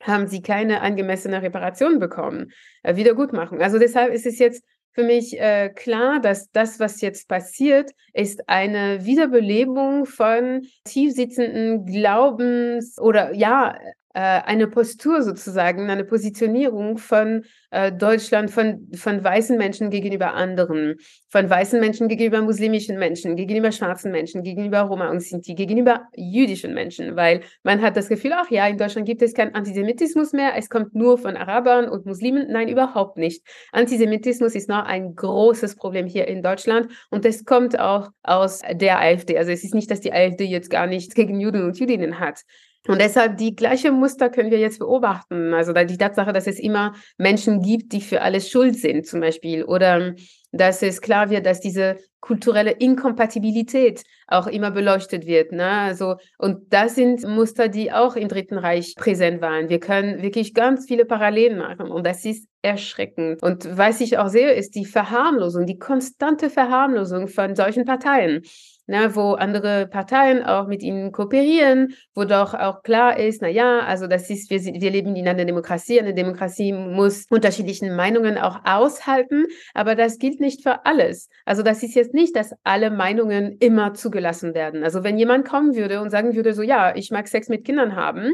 haben 0.00 0.26
sie 0.28 0.42
keine 0.42 0.80
angemessene 0.80 1.42
Reparation 1.42 1.98
bekommen, 1.98 2.52
äh, 2.82 2.96
Wiedergutmachung. 2.96 3.60
Also 3.60 3.78
deshalb 3.78 4.12
ist 4.12 4.26
es 4.26 4.38
jetzt 4.38 4.64
für 4.92 5.04
mich 5.04 5.38
äh, 5.38 5.70
klar, 5.70 6.20
dass 6.20 6.50
das, 6.50 6.80
was 6.80 7.00
jetzt 7.00 7.28
passiert, 7.28 7.92
ist 8.12 8.48
eine 8.48 9.04
Wiederbelebung 9.04 10.04
von 10.04 10.62
tiefsitzenden 10.84 11.86
Glaubens- 11.86 12.98
oder 12.98 13.32
ja, 13.34 13.78
eine 14.18 14.66
Postur 14.66 15.22
sozusagen, 15.22 15.88
eine 15.88 16.04
Positionierung 16.04 16.98
von 16.98 17.44
äh, 17.70 17.92
Deutschland, 17.92 18.50
von, 18.50 18.88
von 18.94 19.22
weißen 19.22 19.56
Menschen 19.56 19.90
gegenüber 19.90 20.34
anderen, 20.34 20.96
von 21.28 21.48
weißen 21.48 21.78
Menschen 21.78 22.08
gegenüber 22.08 22.42
muslimischen 22.42 22.98
Menschen, 22.98 23.36
gegenüber 23.36 23.70
schwarzen 23.70 24.10
Menschen, 24.10 24.42
gegenüber 24.42 24.80
Roma 24.80 25.10
und 25.10 25.20
Sinti, 25.20 25.54
gegenüber 25.54 26.08
jüdischen 26.16 26.74
Menschen, 26.74 27.14
weil 27.14 27.42
man 27.62 27.80
hat 27.80 27.96
das 27.96 28.08
Gefühl, 28.08 28.32
ach 28.34 28.50
ja, 28.50 28.66
in 28.66 28.78
Deutschland 28.78 29.06
gibt 29.06 29.22
es 29.22 29.34
keinen 29.34 29.54
Antisemitismus 29.54 30.32
mehr, 30.32 30.56
es 30.56 30.68
kommt 30.68 30.94
nur 30.94 31.16
von 31.16 31.36
Arabern 31.36 31.88
und 31.88 32.06
Muslimen. 32.06 32.48
Nein, 32.50 32.68
überhaupt 32.68 33.16
nicht. 33.16 33.44
Antisemitismus 33.70 34.54
ist 34.56 34.68
noch 34.68 34.84
ein 34.84 35.14
großes 35.14 35.76
Problem 35.76 36.06
hier 36.06 36.26
in 36.26 36.42
Deutschland 36.42 36.88
und 37.10 37.24
es 37.24 37.44
kommt 37.44 37.78
auch 37.78 38.10
aus 38.24 38.62
der 38.72 38.98
AfD. 38.98 39.38
Also 39.38 39.52
es 39.52 39.62
ist 39.62 39.74
nicht, 39.74 39.90
dass 39.90 40.00
die 40.00 40.12
AfD 40.12 40.44
jetzt 40.44 40.70
gar 40.70 40.88
nichts 40.88 41.14
gegen 41.14 41.38
Juden 41.38 41.64
und 41.64 41.78
Jüdinnen 41.78 42.18
hat. 42.18 42.40
Und 42.86 43.00
deshalb 43.00 43.36
die 43.36 43.54
gleiche 43.54 43.92
Muster 43.92 44.30
können 44.30 44.50
wir 44.50 44.58
jetzt 44.58 44.78
beobachten. 44.78 45.52
Also 45.52 45.72
die 45.72 45.98
Tatsache, 45.98 46.32
dass 46.32 46.46
es 46.46 46.58
immer 46.58 46.94
Menschen 47.18 47.60
gibt, 47.60 47.92
die 47.92 48.00
für 48.00 48.22
alles 48.22 48.48
schuld 48.48 48.76
sind, 48.76 49.06
zum 49.06 49.20
Beispiel, 49.20 49.64
oder 49.64 50.14
dass 50.52 50.82
es 50.82 51.00
klar 51.00 51.30
wird, 51.30 51.46
dass 51.46 51.60
diese 51.60 51.96
kulturelle 52.20 52.72
Inkompatibilität 52.72 54.02
auch 54.26 54.46
immer 54.46 54.70
beleuchtet 54.70 55.26
wird. 55.26 55.52
Ne? 55.52 55.66
Also, 55.66 56.16
und 56.38 56.72
das 56.72 56.94
sind 56.94 57.26
Muster, 57.26 57.68
die 57.68 57.92
auch 57.92 58.16
im 58.16 58.28
Dritten 58.28 58.58
Reich 58.58 58.94
präsent 58.96 59.40
waren. 59.40 59.68
Wir 59.68 59.80
können 59.80 60.22
wirklich 60.22 60.54
ganz 60.54 60.86
viele 60.86 61.04
Parallelen 61.04 61.58
machen 61.58 61.88
und 61.88 62.06
das 62.06 62.24
ist 62.24 62.46
erschreckend. 62.62 63.42
Und 63.42 63.76
was 63.76 64.00
ich 64.00 64.18
auch 64.18 64.28
sehe, 64.28 64.52
ist 64.52 64.74
die 64.74 64.84
Verharmlosung, 64.84 65.66
die 65.66 65.78
konstante 65.78 66.50
Verharmlosung 66.50 67.28
von 67.28 67.56
solchen 67.56 67.84
Parteien 67.84 68.42
ne, 68.90 69.14
wo 69.14 69.32
andere 69.32 69.86
Parteien 69.86 70.42
auch 70.42 70.66
mit 70.66 70.82
ihnen 70.82 71.12
kooperieren, 71.12 71.94
wo 72.14 72.24
doch 72.24 72.54
auch 72.54 72.82
klar 72.82 73.18
ist, 73.18 73.40
na 73.40 73.48
ja, 73.48 73.80
also 73.80 74.08
das 74.08 74.28
ist, 74.28 74.50
wir, 74.50 74.60
wir 74.62 74.90
leben 74.90 75.14
in 75.16 75.28
einer 75.28 75.44
Demokratie, 75.44 76.00
eine 76.00 76.12
Demokratie 76.12 76.72
muss 76.72 77.26
unterschiedlichen 77.30 77.94
Meinungen 77.94 78.36
auch 78.36 78.60
aushalten, 78.64 79.46
aber 79.74 79.94
das 79.94 80.18
gilt 80.18 80.40
nicht 80.40 80.62
für 80.62 80.84
alles. 80.84 81.28
Also 81.46 81.62
das 81.62 81.82
ist 81.82 81.94
jetzt 81.94 82.14
nicht, 82.14 82.34
dass 82.34 82.52
alle 82.64 82.90
Meinungen 82.90 83.56
immer 83.60 83.94
zugelassen 83.94 84.54
werden. 84.54 84.82
Also 84.82 85.04
wenn 85.04 85.16
jemand 85.16 85.48
kommen 85.48 85.76
würde 85.76 86.00
und 86.00 86.10
sagen 86.10 86.34
würde, 86.34 86.52
so 86.52 86.62
ja, 86.62 86.94
ich 86.94 87.10
mag 87.12 87.28
Sex 87.28 87.48
mit 87.48 87.64
Kindern 87.64 87.94
haben, 87.94 88.32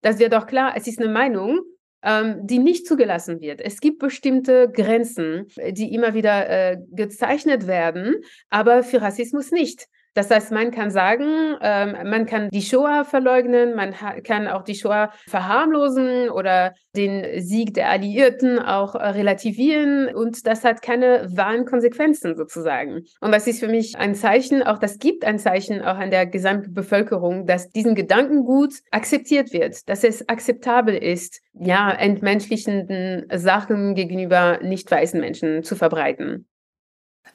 das 0.00 0.18
wäre 0.18 0.30
doch 0.30 0.46
klar, 0.46 0.72
es 0.74 0.86
ist 0.86 1.00
eine 1.00 1.10
Meinung, 1.10 1.60
ähm, 2.02 2.46
die 2.46 2.58
nicht 2.58 2.86
zugelassen 2.86 3.40
wird. 3.40 3.60
Es 3.60 3.80
gibt 3.80 3.98
bestimmte 3.98 4.70
Grenzen, 4.70 5.46
die 5.70 5.92
immer 5.92 6.14
wieder 6.14 6.48
äh, 6.48 6.78
gezeichnet 6.92 7.66
werden, 7.66 8.16
aber 8.50 8.82
für 8.82 9.02
Rassismus 9.02 9.50
nicht. 9.50 9.88
Das 10.18 10.32
heißt, 10.32 10.50
man 10.50 10.72
kann 10.72 10.90
sagen, 10.90 11.56
ähm, 11.62 12.10
man 12.10 12.26
kann 12.26 12.48
die 12.50 12.60
Shoah 12.60 13.04
verleugnen, 13.04 13.76
man 13.76 13.94
kann 14.24 14.48
auch 14.48 14.64
die 14.64 14.74
Shoah 14.74 15.12
verharmlosen 15.28 16.28
oder 16.28 16.74
den 16.96 17.40
Sieg 17.40 17.74
der 17.74 17.88
Alliierten 17.88 18.58
auch 18.58 18.96
äh, 18.96 19.10
relativieren 19.10 20.12
und 20.12 20.44
das 20.48 20.64
hat 20.64 20.82
keine 20.82 21.28
wahren 21.36 21.66
Konsequenzen 21.66 22.34
sozusagen. 22.34 23.04
Und 23.20 23.30
das 23.30 23.46
ist 23.46 23.60
für 23.60 23.68
mich 23.68 23.96
ein 23.96 24.16
Zeichen, 24.16 24.64
auch 24.64 24.80
das 24.80 24.98
gibt 24.98 25.24
ein 25.24 25.38
Zeichen 25.38 25.82
auch 25.82 25.98
an 25.98 26.10
der 26.10 26.26
gesamten 26.26 26.74
Bevölkerung, 26.74 27.46
dass 27.46 27.70
diesen 27.70 27.94
Gedankengut 27.94 28.74
akzeptiert 28.90 29.52
wird, 29.52 29.88
dass 29.88 30.02
es 30.02 30.28
akzeptabel 30.28 30.96
ist, 30.96 31.42
ja, 31.52 31.92
entmenschlichenden 31.92 33.28
Sachen 33.38 33.94
gegenüber 33.94 34.58
nicht 34.64 34.90
weißen 34.90 35.20
Menschen 35.20 35.62
zu 35.62 35.76
verbreiten. 35.76 36.48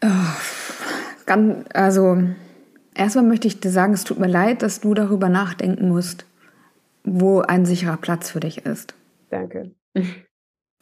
Oh, 0.03 0.07
ganz, 1.25 1.65
also 1.73 2.17
Erstmal 2.95 3.25
möchte 3.25 3.47
ich 3.47 3.59
dir 3.59 3.71
sagen, 3.71 3.93
es 3.93 4.03
tut 4.03 4.19
mir 4.19 4.27
leid, 4.27 4.61
dass 4.61 4.81
du 4.81 4.93
darüber 4.93 5.29
nachdenken 5.29 5.89
musst, 5.89 6.25
wo 7.03 7.41
ein 7.41 7.65
sicherer 7.65 7.97
Platz 7.97 8.31
für 8.31 8.39
dich 8.39 8.65
ist. 8.65 8.93
Danke. 9.29 9.71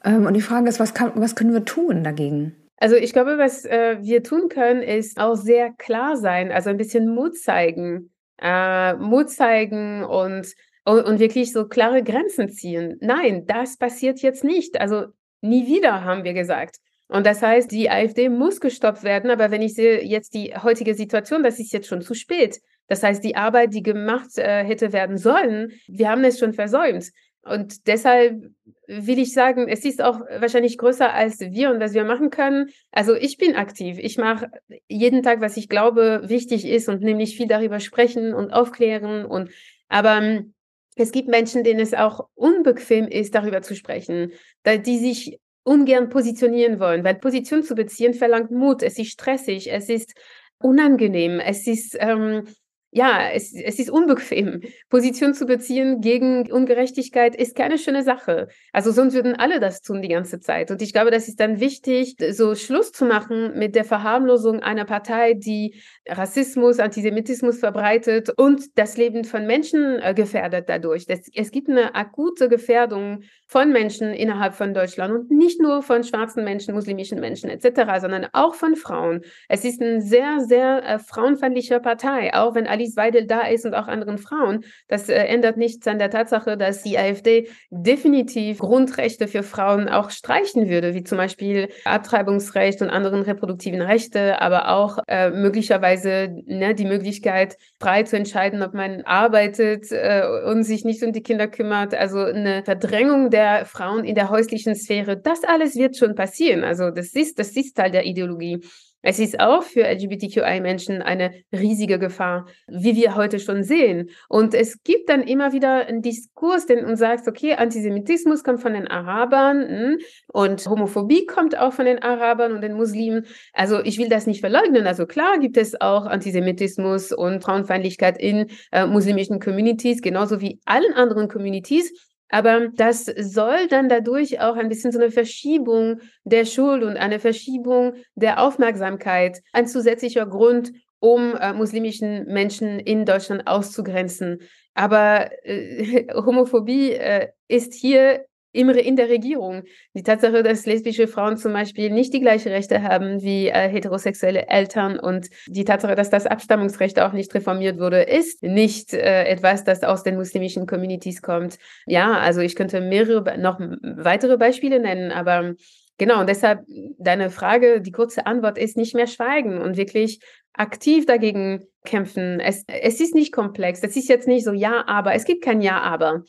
Ähm, 0.04 0.26
und 0.26 0.34
die 0.34 0.42
Frage 0.42 0.68
ist, 0.68 0.80
was, 0.80 0.94
kann, 0.94 1.12
was 1.16 1.36
können 1.36 1.54
wir 1.54 1.64
tun 1.64 2.04
dagegen? 2.04 2.56
Also 2.78 2.96
ich 2.96 3.14
glaube, 3.14 3.38
was 3.38 3.66
äh, 3.66 3.98
wir 4.02 4.24
tun 4.24 4.50
können, 4.50 4.82
ist 4.82 5.20
auch 5.20 5.36
sehr 5.36 5.72
klar 5.78 6.18
sein, 6.18 6.52
also 6.52 6.72
ein 6.72 6.78
bisschen 6.78 7.14
Mut 7.14 7.38
zeigen, 7.38 8.12
äh, 8.42 8.96
Mut 8.96 9.30
zeigen 9.30 10.04
und, 10.04 10.52
und, 10.86 11.04
und 11.04 11.20
wirklich 11.20 11.54
so 11.54 11.68
klare 11.68 12.04
Grenzen 12.04 12.50
ziehen. 12.50 12.98
Nein, 13.00 13.46
das 13.46 13.78
passiert 13.78 14.20
jetzt 14.24 14.44
nicht. 14.44 14.82
Also 14.82 15.06
nie 15.42 15.68
wieder, 15.68 16.04
haben 16.04 16.24
wir 16.24 16.34
gesagt. 16.34 16.78
Und 17.12 17.26
das 17.26 17.42
heißt, 17.42 17.70
die 17.70 17.90
AfD 17.90 18.30
muss 18.30 18.62
gestoppt 18.62 19.04
werden. 19.04 19.32
Aber 19.32 19.52
wenn 19.52 19.62
ich 19.62 19.74
sehe 19.74 20.02
jetzt 20.02 20.34
die 20.34 20.54
heutige 20.56 20.96
Situation, 20.96 21.44
das 21.44 21.60
ist 21.60 21.74
jetzt 21.74 21.88
schon 21.88 22.02
zu 22.02 22.14
spät. 22.14 22.62
Das 22.88 23.04
heißt, 23.04 23.22
die 23.22 23.36
Arbeit, 23.36 23.74
die 23.74 23.84
gemacht 23.84 24.38
äh, 24.38 24.64
hätte 24.64 24.94
werden 24.94 25.18
sollen, 25.18 25.74
wir 25.90 26.10
haben 26.10 26.24
es 26.24 26.40
schon 26.40 26.54
versäumt. 26.54 27.12
Und 27.42 27.86
deshalb 27.88 28.42
will 28.88 29.20
ich 29.20 29.34
sagen, 29.34 29.68
es 29.68 29.84
ist 29.84 30.02
auch 30.02 30.22
wahrscheinlich 30.22 30.78
größer 30.78 31.14
als 31.14 31.42
wir 31.42 31.72
und 31.72 31.82
was 31.82 31.94
wir 31.94 32.06
machen 32.06 32.30
können. 32.30 32.70
Also 32.92 33.14
ich 33.14 33.38
bin 33.38 33.56
aktiv. 33.58 33.98
Ich 34.00 34.18
mache 34.18 34.50
jeden 34.88 35.22
Tag, 35.22 35.42
was 35.42 35.58
ich 35.58 35.68
glaube 35.68 36.22
wichtig 36.28 36.66
ist 36.66 36.88
und 36.88 37.02
nämlich 37.02 37.36
viel 37.36 37.48
darüber 37.48 37.82
sprechen 37.82 38.34
und 38.34 38.54
aufklären. 38.54 39.26
Und 39.26 39.50
aber 39.90 40.22
ähm, 40.22 40.54
es 40.96 41.12
gibt 41.12 41.28
Menschen, 41.28 41.66
denen 41.66 41.82
es 41.82 41.94
auch 41.94 42.30
unbequem 42.36 43.10
ist, 43.10 43.36
darüber 43.36 43.62
zu 43.62 43.76
sprechen, 43.76 44.32
die 44.66 44.98
sich 44.98 45.40
ungern 45.64 46.10
positionieren 46.10 46.80
wollen, 46.80 47.04
weil 47.04 47.16
Position 47.16 47.64
zu 47.64 47.76
beziehen 47.76 48.14
verlangt 48.14 48.52
Mut, 48.52 48.84
es 48.84 48.98
ist 48.98 49.12
stressig, 49.12 49.72
es 49.72 49.90
ist 49.90 50.14
unangenehm, 50.58 51.40
es 51.40 51.68
ist 51.68 51.98
ähm, 52.00 52.48
ja, 52.92 53.30
es, 53.34 53.54
es 53.54 53.80
ist 53.80 53.90
unbequem. 53.90 54.62
Position 54.90 55.34
zu 55.34 55.46
beziehen 55.46 56.02
gegen 56.02 56.52
Ungerechtigkeit 56.52 57.36
ist 57.38 57.56
keine 57.56 57.78
schöne 57.78 58.04
Sache. 58.04 58.50
Also 58.74 58.92
sonst 58.92 59.14
würden 59.14 59.34
alle 59.34 59.62
das 59.62 59.82
tun 59.82 60.02
die 60.02 60.10
ganze 60.10 60.42
Zeit. 60.42 60.72
Und 60.72 60.82
ich 60.82 60.92
glaube, 60.92 61.10
das 61.10 61.30
ist 61.30 61.40
dann 61.40 61.62
wichtig, 61.62 62.18
so 62.32 62.54
Schluss 62.54 62.92
zu 62.92 63.06
machen 63.06 63.58
mit 63.58 63.76
der 63.76 63.86
Verharmlosung 63.86 64.60
einer 64.60 64.84
Partei, 64.84 65.34
die 65.34 65.82
Rassismus, 66.08 66.80
Antisemitismus 66.80 67.60
verbreitet 67.60 68.30
und 68.36 68.78
das 68.78 68.98
Leben 68.98 69.24
von 69.24 69.48
Menschen 69.48 70.00
äh, 70.02 70.14
gefährdet 70.14 70.68
dadurch. 70.68 71.06
Das, 71.06 71.22
es 71.34 71.52
gibt 71.52 71.70
eine 71.70 71.96
akute 71.96 72.50
Gefährdung 72.50 73.24
von 73.48 73.72
Menschen 73.72 74.14
innerhalb 74.14 74.54
von 74.54 74.74
Deutschland 74.74 75.14
und 75.14 75.32
nicht 75.32 75.62
nur 75.62 75.82
von 75.82 76.04
schwarzen 76.04 76.44
Menschen, 76.44 76.74
muslimischen 76.74 77.22
Menschen 77.22 77.50
etc., 77.50 78.02
sondern 78.02 78.28
auch 78.34 78.56
von 78.56 78.76
Frauen. 78.76 79.22
Es 79.48 79.64
ist 79.64 79.82
eine 79.82 80.02
sehr, 80.02 80.42
sehr 80.42 80.84
äh, 80.84 81.00
frauenfeindliche 81.00 81.80
Partei, 81.80 82.34
auch 82.34 82.54
wenn 82.56 82.68
Alice 82.82 82.96
Weidel 82.96 83.28
da 83.28 83.42
ist 83.42 83.66
und 83.66 83.76
auch 83.76 83.88
anderen 83.88 84.18
Frauen. 84.18 84.64
Das 84.88 85.08
äh, 85.08 85.14
ändert 85.14 85.58
nichts 85.58 85.88
an 85.88 86.00
der 86.00 86.10
Tatsache, 86.10 86.58
dass 86.58 86.84
die 86.84 86.98
AfD 86.98 87.48
definitiv 87.70 88.60
Grundrechte 88.60 89.28
für 89.28 89.44
Frauen 89.44 89.88
auch 89.88 90.10
streichen 90.10 90.70
würde, 90.70 90.94
wie 90.94 91.04
zum 91.04 91.18
Beispiel 91.18 91.70
Abtreibungsrecht 91.86 92.82
und 92.82 92.90
anderen 92.90 93.22
reproduktiven 93.22 93.82
Rechte, 93.82 94.42
aber 94.42 94.70
auch 94.70 95.00
äh, 95.08 95.30
möglicherweise 95.30 96.36
ne, 96.46 96.74
die 96.74 96.86
Möglichkeit, 96.86 97.58
frei 97.80 98.04
zu 98.04 98.18
entscheiden, 98.18 98.64
ob 98.64 98.74
man 98.74 99.02
arbeitet 99.02 99.92
äh, 99.92 100.24
und 100.46 100.64
sich 100.64 100.84
nicht 100.84 101.04
um 101.04 101.14
die 101.14 101.24
Kinder 101.24 101.48
kümmert. 101.48 101.94
Also 101.94 102.20
eine 102.20 102.64
Verdrängung 102.64 103.30
der 103.30 103.66
Frauen 103.66 104.06
in 104.06 104.16
der 104.16 104.30
häuslichen 104.30 104.76
Sphäre. 104.76 105.18
Das 105.18 105.44
alles 105.44 105.76
wird 105.76 105.98
schon 105.98 106.16
passieren. 106.16 106.64
Also 106.64 106.90
das 106.90 107.14
ist, 107.14 107.38
das 107.38 107.52
ist 107.52 107.76
Teil 107.76 107.92
der 107.92 108.06
Ideologie. 108.06 108.62
Es 109.02 109.20
ist 109.20 109.40
auch 109.40 109.64
für 109.64 109.84
LGBTQI-Menschen 109.84 111.02
eine 111.02 111.32
riesige 111.52 111.98
Gefahr, 111.98 112.46
wie 112.68 112.96
wir 112.96 113.16
heute 113.16 113.40
schon 113.40 113.64
sehen. 113.64 114.10
Und 114.30 114.54
es 114.54 114.84
gibt 114.84 115.10
dann 115.10 115.24
immer 115.24 115.54
wieder 115.54 115.88
einen 115.88 116.02
Diskurs, 116.02 116.66
den 116.66 116.86
uns 116.86 117.00
sagt, 117.00 117.28
okay, 117.28 117.54
Antisemitismus 117.54 118.44
kommt 118.44 118.62
von 118.62 118.74
den 118.74 118.88
Arabern 118.88 119.68
hm, 119.68 119.98
und 120.28 120.68
Homophobie 120.68 121.26
kommt 121.26 121.58
auch 121.58 121.74
von 121.74 121.86
den 121.86 122.02
Arabern 122.02 122.54
und 122.54 122.62
den 122.62 122.74
Muslimen. 122.74 123.26
Also 123.54 123.82
ich 123.84 123.98
will 123.98 124.10
das 124.10 124.28
nicht 124.28 124.42
verleugnen. 124.42 124.86
Also 124.86 125.06
klar 125.06 125.40
gibt 125.40 125.58
es 125.58 125.80
auch 125.80 126.06
Antisemitismus 126.06 127.12
und 127.12 127.44
Frauenfeindlichkeit 127.44 128.20
in 128.20 128.48
äh, 128.72 128.86
muslimischen 128.86 129.40
Communities, 129.40 130.02
genauso 130.02 130.42
wie 130.42 130.60
allen 130.66 130.94
anderen 130.94 131.28
Communities. 131.28 132.11
Aber 132.32 132.70
das 132.70 133.06
soll 133.06 133.68
dann 133.68 133.90
dadurch 133.90 134.40
auch 134.40 134.56
ein 134.56 134.70
bisschen 134.70 134.94
so 134.94 135.00
eine 135.00 135.12
Verschiebung 135.12 136.00
der 136.24 136.46
Schuld 136.46 136.82
und 136.82 136.96
eine 136.96 137.20
Verschiebung 137.20 137.96
der 138.16 138.42
Aufmerksamkeit, 138.42 139.42
ein 139.52 139.68
zusätzlicher 139.68 140.26
Grund, 140.26 140.72
um 141.00 141.36
äh, 141.36 141.52
muslimischen 141.52 142.26
Menschen 142.26 142.80
in 142.80 143.06
Deutschland 143.06 143.48
auszugrenzen. 143.48 144.40
Aber 144.74 145.30
äh, 145.44 146.08
Homophobie 146.14 146.94
äh, 146.94 147.28
ist 147.50 147.74
hier 147.74 148.26
immer 148.52 148.76
in 148.76 148.96
der 148.96 149.10
Regierung. 149.10 149.64
Die 149.94 150.04
Tatsache, 150.04 150.44
dass 150.44 150.66
lesbische 150.66 151.08
Frauen 151.08 151.38
zum 151.38 151.54
Beispiel 151.54 151.90
nicht 151.90 152.14
die 152.14 152.20
gleichen 152.20 152.52
Rechte 152.52 152.84
haben 152.84 153.22
wie 153.22 153.48
äh, 153.48 153.70
heterosexuelle 153.70 154.48
Eltern 154.48 155.00
und 155.00 155.30
die 155.48 155.66
Tatsache, 155.66 155.96
dass 155.96 156.10
das 156.10 156.26
Abstammungsrecht 156.26 157.00
auch 157.00 157.14
nicht 157.14 157.34
reformiert 157.34 157.80
wurde, 157.80 158.02
ist 158.02 158.44
nicht 158.44 158.94
äh, 158.94 159.26
etwas, 159.26 159.64
das 159.64 159.84
aus 159.84 160.04
den 160.04 160.16
muslimischen 160.16 160.68
Communities 160.68 161.22
kommt. 161.22 161.58
Ja, 161.86 162.14
also 162.18 162.42
ich 162.42 162.56
könnte 162.56 162.82
mehrere, 162.82 163.38
noch 163.38 163.60
weitere 163.60 164.38
Beispiele 164.38 164.80
nennen, 164.80 165.12
aber 165.12 165.54
genau, 165.98 166.20
und 166.20 166.30
deshalb 166.30 166.62
deine 166.98 167.30
Frage, 167.30 167.82
die 167.82 167.92
kurze 167.92 168.26
Antwort 168.26 168.58
ist 168.58 168.78
nicht 168.78 168.96
mehr 168.96 169.08
schweigen 169.08 169.62
und 169.62 169.78
wirklich 169.78 170.20
aktiv 170.54 171.06
dagegen 171.06 171.66
kämpfen. 171.86 172.40
Es, 172.40 172.64
es 172.68 173.00
ist 173.00 173.16
nicht 173.16 173.32
komplex. 173.32 173.82
Es 173.84 173.96
ist 173.96 174.10
jetzt 174.10 174.28
nicht 174.28 174.44
so 174.44 174.54
ja, 174.54 174.84
aber. 174.88 175.14
Es 175.14 175.26
gibt 175.26 175.44
kein 175.44 175.62
ja, 175.62 175.80
aber, 175.82 176.24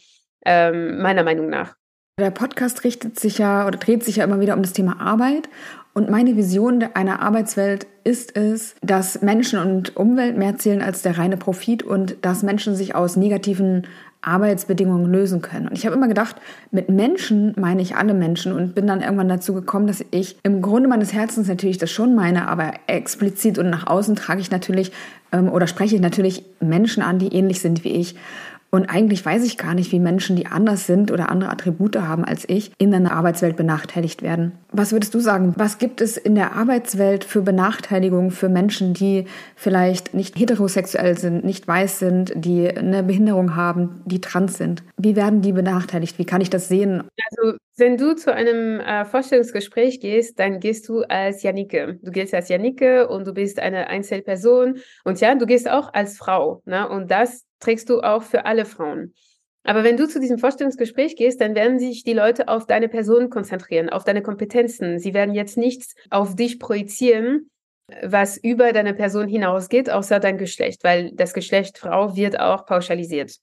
ähm, 0.45 1.03
meiner 1.03 1.25
Meinung 1.25 1.49
nach. 1.49 1.75
Der 2.21 2.31
Podcast 2.31 2.85
richtet 2.85 3.19
sich 3.19 3.39
ja 3.39 3.67
oder 3.67 3.79
dreht 3.79 4.05
sich 4.05 4.17
ja 4.17 4.25
immer 4.25 4.39
wieder 4.39 4.55
um 4.55 4.61
das 4.61 4.75
Thema 4.75 5.01
Arbeit. 5.01 5.49
Und 5.95 6.11
meine 6.11 6.37
Vision 6.37 6.83
einer 6.93 7.23
Arbeitswelt 7.23 7.87
ist 8.05 8.37
es, 8.37 8.75
dass 8.83 9.23
Menschen 9.23 9.59
und 9.59 9.97
Umwelt 9.97 10.37
mehr 10.37 10.59
zählen 10.59 10.83
als 10.83 11.01
der 11.01 11.17
reine 11.17 11.39
Profit 11.39 11.83
und 11.83 12.17
dass 12.21 12.43
Menschen 12.43 12.77
sich 12.77 12.95
aus 12.95 13.17
negativen 13.17 13.87
Arbeitsbedingungen 14.21 15.11
lösen 15.11 15.41
können. 15.41 15.69
Und 15.69 15.77
ich 15.77 15.87
habe 15.87 15.97
immer 15.97 16.07
gedacht, 16.07 16.37
mit 16.71 16.91
Menschen 16.91 17.55
meine 17.59 17.81
ich 17.81 17.97
alle 17.97 18.13
Menschen 18.13 18.53
und 18.53 18.75
bin 18.75 18.87
dann 18.87 19.01
irgendwann 19.01 19.29
dazu 19.29 19.55
gekommen, 19.55 19.87
dass 19.87 20.05
ich 20.11 20.37
im 20.43 20.61
Grunde 20.61 20.91
meines 20.91 21.15
Herzens 21.15 21.49
natürlich 21.49 21.79
das 21.79 21.91
schon 21.91 22.15
meine, 22.15 22.47
aber 22.47 22.73
explizit 22.89 23.59
und 23.59 23.71
nach 23.71 23.87
außen 23.87 24.17
trage 24.17 24.41
ich 24.41 24.51
natürlich 24.51 24.93
ähm, 25.33 25.51
oder 25.51 25.67
spreche 25.67 25.97
ich 25.97 26.01
natürlich 26.01 26.45
Menschen 26.61 27.03
an, 27.03 27.19
die 27.19 27.35
ähnlich 27.35 27.61
sind 27.61 27.85
wie 27.85 27.93
ich. 27.93 28.17
Und 28.75 28.87
eigentlich 28.87 29.23
weiß 29.23 29.45
ich 29.45 29.59
gar 29.59 29.75
nicht, 29.75 29.93
wie 29.93 30.01
Menschen, 30.01 30.35
die 30.35 30.47
anders 30.47 30.87
sind 30.87 31.11
oder 31.11 31.29
andere 31.29 31.51
Attribute 31.51 31.97
haben 31.97 32.25
als 32.25 32.49
ich, 32.49 32.73
in 32.79 32.95
einer 32.95 33.13
Arbeitswelt 33.13 33.55
benachteiligt 33.55 34.23
werden. 34.23 34.53
Was 34.73 34.93
würdest 34.93 35.13
du 35.13 35.21
sagen? 35.21 35.53
Was 35.59 35.77
gibt 35.77 36.01
es 36.01 36.17
in 36.17 36.35
der 36.35 36.55
Arbeitswelt 36.57 37.25
für 37.25 37.43
Benachteiligungen 37.43 38.31
für 38.31 38.49
Menschen, 38.49 38.95
die 38.95 39.27
vielleicht 39.57 40.15
nicht 40.15 40.39
heterosexuell 40.39 41.19
sind, 41.19 41.45
nicht 41.45 41.69
weiß 41.69 41.99
sind, 41.99 42.33
die 42.35 42.67
eine 42.67 43.03
Behinderung 43.03 43.57
haben, 43.57 44.01
die 44.07 44.23
trans 44.23 44.57
sind? 44.57 44.83
Wie 44.97 45.17
werden 45.17 45.43
die 45.43 45.53
benachteiligt? 45.53 46.19
Wie 46.19 46.25
kann 46.25 46.41
ich 46.41 46.49
das 46.49 46.69
sehen? 46.69 47.05
Also 47.31 47.59
wenn 47.77 47.99
du 47.99 48.15
zu 48.15 48.33
einem 48.33 48.81
äh, 48.81 49.05
Vorstellungsgespräch 49.05 50.01
gehst, 50.01 50.39
dann 50.39 50.61
gehst 50.61 50.89
du 50.89 51.03
als 51.03 51.43
Janike. 51.43 51.99
Du 52.03 52.11
gehst 52.11 52.33
als 52.33 52.49
Janike 52.49 53.07
und 53.09 53.27
du 53.27 53.35
bist 53.35 53.59
eine 53.59 53.89
Einzelperson. 53.89 54.79
Und 55.05 55.21
ja, 55.21 55.35
du 55.35 55.45
gehst 55.45 55.71
auch 55.71 55.93
als 55.93 56.17
Frau. 56.17 56.63
Ne? 56.65 56.89
Und 56.89 57.11
das 57.11 57.45
trägst 57.63 57.89
du 57.89 58.01
auch 58.01 58.23
für 58.23 58.45
alle 58.45 58.65
Frauen. 58.65 59.15
Aber 59.65 59.85
wenn 59.85 59.97
du 59.97 60.09
zu 60.09 60.19
diesem 60.19 60.39
Vorstellungsgespräch 60.39 61.17
gehst, 61.17 61.41
dann 61.41 61.55
werden 61.55 61.79
sich 61.79 62.03
die 62.03 62.15
Leute 62.15 62.49
auf 62.49 62.67
deine 62.67 62.89
Person 62.89 63.31
konzentrieren, 63.31 63.91
auf 63.91 64.05
deine 64.05 64.23
Kompetenzen. 64.23 64.99
Sie 64.99 65.15
werden 65.15 65.35
jetzt 65.35 65.57
nichts 65.57 65.95
auf 66.11 66.35
dich 66.35 66.59
projizieren, 66.59 67.49
was 68.03 68.37
über 68.37 68.73
deine 68.73 68.95
Person 68.95 69.29
hinausgeht, 69.29 69.89
außer 69.91 70.19
dein 70.19 70.39
Geschlecht, 70.39 70.83
weil 70.83 71.13
das 71.15 71.33
Geschlecht 71.33 71.79
Frau 71.79 72.17
wird 72.17 72.41
auch 72.41 72.67
pauschalisiert. 72.67 73.37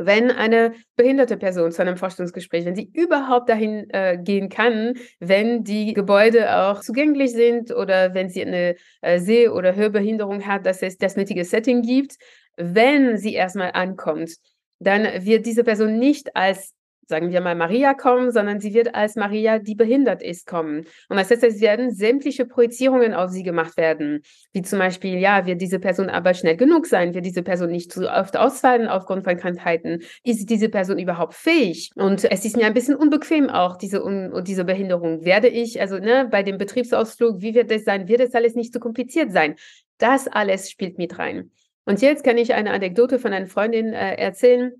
Wenn 0.00 0.30
eine 0.30 0.74
behinderte 0.94 1.36
Person 1.36 1.72
zu 1.72 1.82
einem 1.82 1.96
Vorstellungsgespräch, 1.96 2.64
wenn 2.64 2.76
sie 2.76 2.88
überhaupt 2.92 3.48
dahin 3.48 3.90
äh, 3.90 4.16
gehen 4.22 4.48
kann, 4.48 4.94
wenn 5.18 5.64
die 5.64 5.92
Gebäude 5.92 6.56
auch 6.56 6.80
zugänglich 6.82 7.32
sind 7.32 7.74
oder 7.74 8.14
wenn 8.14 8.28
sie 8.28 8.42
eine 8.42 8.76
äh, 9.00 9.18
Seh- 9.18 9.48
oder 9.48 9.74
Hörbehinderung 9.74 10.46
hat, 10.46 10.66
dass 10.66 10.82
es 10.82 10.98
das 10.98 11.16
nötige 11.16 11.44
Setting 11.44 11.82
gibt, 11.82 12.16
wenn 12.58 13.16
sie 13.16 13.34
erstmal 13.34 13.70
ankommt, 13.72 14.32
dann 14.80 15.24
wird 15.24 15.46
diese 15.46 15.64
Person 15.64 15.98
nicht 15.98 16.36
als, 16.36 16.74
sagen 17.06 17.32
wir 17.32 17.40
mal, 17.40 17.54
Maria 17.54 17.94
kommen, 17.94 18.30
sondern 18.30 18.60
sie 18.60 18.74
wird 18.74 18.94
als 18.94 19.16
Maria, 19.16 19.58
die 19.58 19.74
behindert 19.74 20.22
ist, 20.22 20.46
kommen. 20.46 20.84
Und 21.08 21.16
das 21.16 21.30
heißt, 21.30 21.42
es 21.42 21.60
werden 21.60 21.90
sämtliche 21.90 22.44
Projizierungen 22.44 23.14
auf 23.14 23.30
sie 23.30 23.42
gemacht 23.42 23.76
werden. 23.76 24.22
Wie 24.52 24.62
zum 24.62 24.78
Beispiel, 24.78 25.18
ja, 25.18 25.46
wird 25.46 25.60
diese 25.60 25.78
Person 25.78 26.10
aber 26.10 26.34
schnell 26.34 26.56
genug 26.56 26.86
sein? 26.86 27.14
Wird 27.14 27.24
diese 27.24 27.42
Person 27.42 27.70
nicht 27.70 27.92
zu 27.92 28.10
oft 28.10 28.36
ausfallen 28.36 28.88
aufgrund 28.88 29.24
von 29.24 29.36
Krankheiten? 29.36 30.00
Ist 30.22 30.50
diese 30.50 30.68
Person 30.68 30.98
überhaupt 30.98 31.34
fähig? 31.34 31.90
Und 31.94 32.24
es 32.24 32.44
ist 32.44 32.56
mir 32.56 32.66
ein 32.66 32.74
bisschen 32.74 32.94
unbequem 32.94 33.48
auch, 33.48 33.76
diese, 33.76 34.04
un 34.04 34.44
diese 34.44 34.64
Behinderung. 34.64 35.24
Werde 35.24 35.48
ich, 35.48 35.80
also 35.80 35.98
ne, 35.98 36.28
bei 36.30 36.42
dem 36.42 36.58
Betriebsausflug, 36.58 37.40
wie 37.40 37.54
wird 37.54 37.70
es 37.70 37.84
sein? 37.84 38.08
Wird 38.08 38.20
es 38.20 38.34
alles 38.34 38.54
nicht 38.54 38.72
zu 38.72 38.80
kompliziert 38.80 39.32
sein? 39.32 39.54
Das 39.96 40.28
alles 40.28 40.70
spielt 40.70 40.98
mit 40.98 41.18
rein. 41.18 41.50
Und 41.88 42.02
jetzt 42.02 42.22
kann 42.22 42.36
ich 42.36 42.52
eine 42.52 42.72
Anekdote 42.72 43.18
von 43.18 43.32
einer 43.32 43.46
Freundin 43.46 43.94
äh, 43.94 44.16
erzählen. 44.16 44.72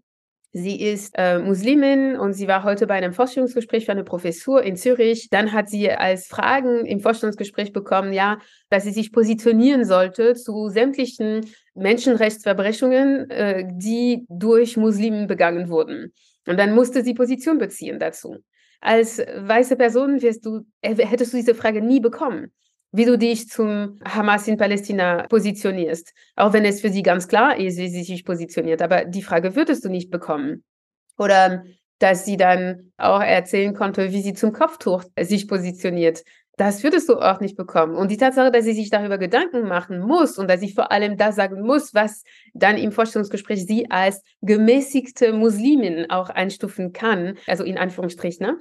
Sie 0.53 0.79
ist 0.79 1.15
äh, 1.17 1.39
Muslimin 1.39 2.17
und 2.17 2.35
sie 2.35 2.47
war 2.47 2.65
heute 2.65 2.87
bei 2.87 2.97
einem 2.97 3.15
Vorstellungsgespräch 3.15 3.87
für 3.87 3.93
eine 3.93 4.05
Professur 4.05 4.63
in 4.63 4.77
Zürich. 4.77 5.31
Dann 5.31 5.55
hat 5.55 5.71
sie 5.71 5.91
als 5.91 6.27
Fragen 6.27 6.85
im 6.85 7.01
Vorstellungsgespräch 7.01 7.73
bekommen, 7.73 8.13
ja, 8.13 8.41
dass 8.69 8.85
sie 8.85 8.91
sich 8.91 9.11
positionieren 9.11 9.87
sollte 9.87 10.35
zu 10.35 10.69
sämtlichen 10.69 11.47
Menschenrechtsverbrechungen, 11.75 13.31
äh, 13.31 13.65
die 13.73 14.27
durch 14.29 14.77
Muslimen 14.77 15.29
begangen 15.29 15.71
wurden. 15.71 16.13
Und 16.47 16.59
dann 16.59 16.75
musste 16.75 17.03
sie 17.03 17.15
Position 17.15 17.57
beziehen 17.57 17.99
dazu. 17.99 18.37
Als 18.83 19.17
weiße 19.19 19.77
Person 19.77 20.19
du, 20.19 20.67
äh, 20.83 20.95
hättest 20.95 21.33
du 21.33 21.39
diese 21.39 21.55
Frage 21.55 21.81
nie 21.81 22.01
bekommen 22.01 22.53
wie 22.93 23.05
du 23.05 23.19
dich 23.19 23.49
zum 23.49 23.99
Hamas 24.05 24.49
in 24.49 24.57
Palästina 24.57 25.27
positionierst. 25.29 26.13
Auch 26.37 26.53
wenn 26.53 26.65
es 26.65 26.81
für 26.81 26.91
sie 26.91 27.03
ganz 27.03 27.29
klar 27.29 27.57
ist, 27.57 27.79
wie 27.79 27.89
sie 27.89 28.03
sich 28.03 28.25
positioniert. 28.25 28.83
Aber 28.83 29.05
die 29.05 29.23
Frage 29.23 29.55
würdest 29.57 29.85
du 29.85 29.89
nicht 29.89 30.11
bekommen. 30.11 30.65
Oder 31.19 31.65
dass 31.99 32.25
sie 32.25 32.37
dann 32.37 32.93
auch 32.97 33.21
erzählen 33.21 33.75
konnte, 33.75 34.13
wie 34.13 34.23
sie 34.23 34.35
zum 34.35 34.53
Kopftuch 34.53 35.05
sich 35.21 35.49
positioniert. 35.49 36.23
Das 36.59 36.83
würdest 36.83 37.09
du 37.09 37.15
auch 37.15 37.39
nicht 37.39 37.57
bekommen. 37.57 37.95
Und 37.95 38.11
die 38.11 38.17
Tatsache, 38.17 38.51
dass 38.51 38.65
sie 38.65 38.73
sich 38.73 38.91
darüber 38.91 39.17
Gedanken 39.17 39.69
machen 39.69 40.01
muss 40.01 40.39
und 40.39 40.51
dass 40.51 40.59
sie 40.59 40.73
vor 40.73 40.91
allem 40.91 41.17
das 41.17 41.37
sagen 41.37 41.63
muss, 41.63 41.95
was 41.95 42.25
dann 42.53 42.77
im 42.77 42.91
Vorstellungsgespräch 42.91 43.65
sie 43.65 43.89
als 43.93 44.23
gemäßigte 44.43 45.33
Muslimin 45.33 46.11
auch 46.11 46.31
einstufen 46.31 46.93
kann, 46.93 47.39
also 47.47 47.63
in 47.63 47.79
Anführungsstrichen, 47.79 48.45
ne? 48.45 48.59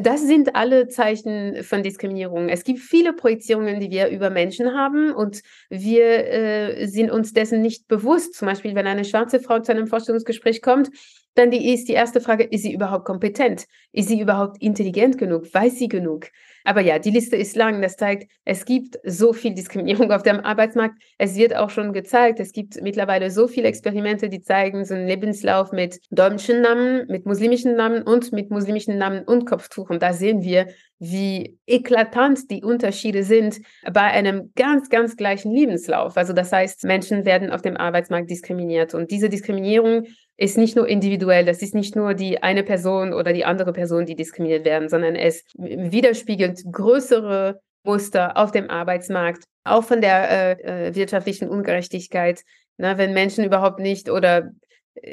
das 0.00 0.24
sind 0.24 0.54
alle 0.54 0.86
Zeichen 0.86 1.64
von 1.64 1.82
Diskriminierung. 1.82 2.48
Es 2.48 2.62
gibt 2.62 2.78
viele 2.78 3.12
Projizierungen, 3.12 3.80
die 3.80 3.90
wir 3.90 4.10
über 4.10 4.30
Menschen 4.30 4.72
haben 4.72 5.12
und 5.12 5.42
wir 5.68 6.04
äh, 6.04 6.86
sind 6.86 7.10
uns 7.10 7.32
dessen 7.32 7.60
nicht 7.62 7.88
bewusst. 7.88 8.34
Zum 8.34 8.46
Beispiel, 8.46 8.76
wenn 8.76 8.86
eine 8.86 9.04
schwarze 9.04 9.40
Frau 9.40 9.58
zu 9.58 9.72
einem 9.72 9.88
Vorstellungsgespräch 9.88 10.62
kommt, 10.62 10.90
dann 11.34 11.50
die 11.50 11.72
ist 11.72 11.88
die 11.88 11.94
erste 11.94 12.20
Frage, 12.20 12.44
ist 12.44 12.62
sie 12.62 12.72
überhaupt 12.72 13.04
kompetent? 13.04 13.66
Ist 13.90 14.08
sie 14.08 14.20
überhaupt 14.20 14.62
intelligent 14.62 15.18
genug? 15.18 15.52
Weiß 15.52 15.78
sie 15.78 15.88
genug? 15.88 16.28
Aber 16.64 16.80
ja, 16.80 16.98
die 16.98 17.10
Liste 17.10 17.36
ist 17.36 17.56
lang. 17.56 17.82
Das 17.82 17.96
zeigt, 17.96 18.30
es 18.44 18.64
gibt 18.64 18.98
so 19.04 19.32
viel 19.32 19.54
Diskriminierung 19.54 20.12
auf 20.12 20.22
dem 20.22 20.40
Arbeitsmarkt. 20.40 21.00
Es 21.18 21.36
wird 21.36 21.56
auch 21.56 21.70
schon 21.70 21.92
gezeigt, 21.92 22.40
es 22.40 22.52
gibt 22.52 22.80
mittlerweile 22.82 23.30
so 23.30 23.48
viele 23.48 23.68
Experimente, 23.68 24.28
die 24.28 24.42
zeigen 24.42 24.84
so 24.84 24.94
einen 24.94 25.06
Lebenslauf 25.06 25.72
mit 25.72 26.00
deutschen 26.10 26.60
Namen, 26.62 27.06
mit 27.08 27.26
muslimischen 27.26 27.76
Namen 27.76 28.02
und 28.02 28.32
mit 28.32 28.50
muslimischen 28.50 28.98
Namen 28.98 29.24
und 29.24 29.46
Kopftuch. 29.46 29.90
Und 29.90 30.02
da 30.02 30.12
sehen 30.12 30.42
wir, 30.42 30.66
wie 31.00 31.58
eklatant 31.66 32.50
die 32.50 32.62
Unterschiede 32.62 33.24
sind 33.24 33.60
bei 33.90 34.02
einem 34.02 34.52
ganz, 34.54 34.90
ganz 34.90 35.16
gleichen 35.16 35.50
Lebenslauf. 35.50 36.18
Also 36.18 36.34
das 36.34 36.52
heißt, 36.52 36.84
Menschen 36.84 37.24
werden 37.24 37.50
auf 37.50 37.62
dem 37.62 37.78
Arbeitsmarkt 37.78 38.30
diskriminiert. 38.30 38.92
Und 38.94 39.10
diese 39.10 39.30
Diskriminierung 39.30 40.04
ist 40.36 40.58
nicht 40.58 40.76
nur 40.76 40.86
individuell, 40.86 41.46
das 41.46 41.62
ist 41.62 41.74
nicht 41.74 41.96
nur 41.96 42.12
die 42.12 42.42
eine 42.42 42.62
Person 42.62 43.14
oder 43.14 43.32
die 43.32 43.46
andere 43.46 43.72
Person, 43.72 44.04
die 44.04 44.14
diskriminiert 44.14 44.66
werden, 44.66 44.90
sondern 44.90 45.16
es 45.16 45.44
widerspiegelt 45.54 46.62
größere 46.70 47.60
Muster 47.82 48.36
auf 48.36 48.52
dem 48.52 48.68
Arbeitsmarkt, 48.68 49.44
auch 49.64 49.84
von 49.84 50.02
der 50.02 50.30
äh, 50.60 50.88
äh 50.88 50.94
wirtschaftlichen 50.94 51.48
Ungerechtigkeit. 51.48 52.42
Na, 52.76 52.98
wenn 52.98 53.14
Menschen 53.14 53.44
überhaupt 53.44 53.80
nicht 53.80 54.10
oder 54.10 54.50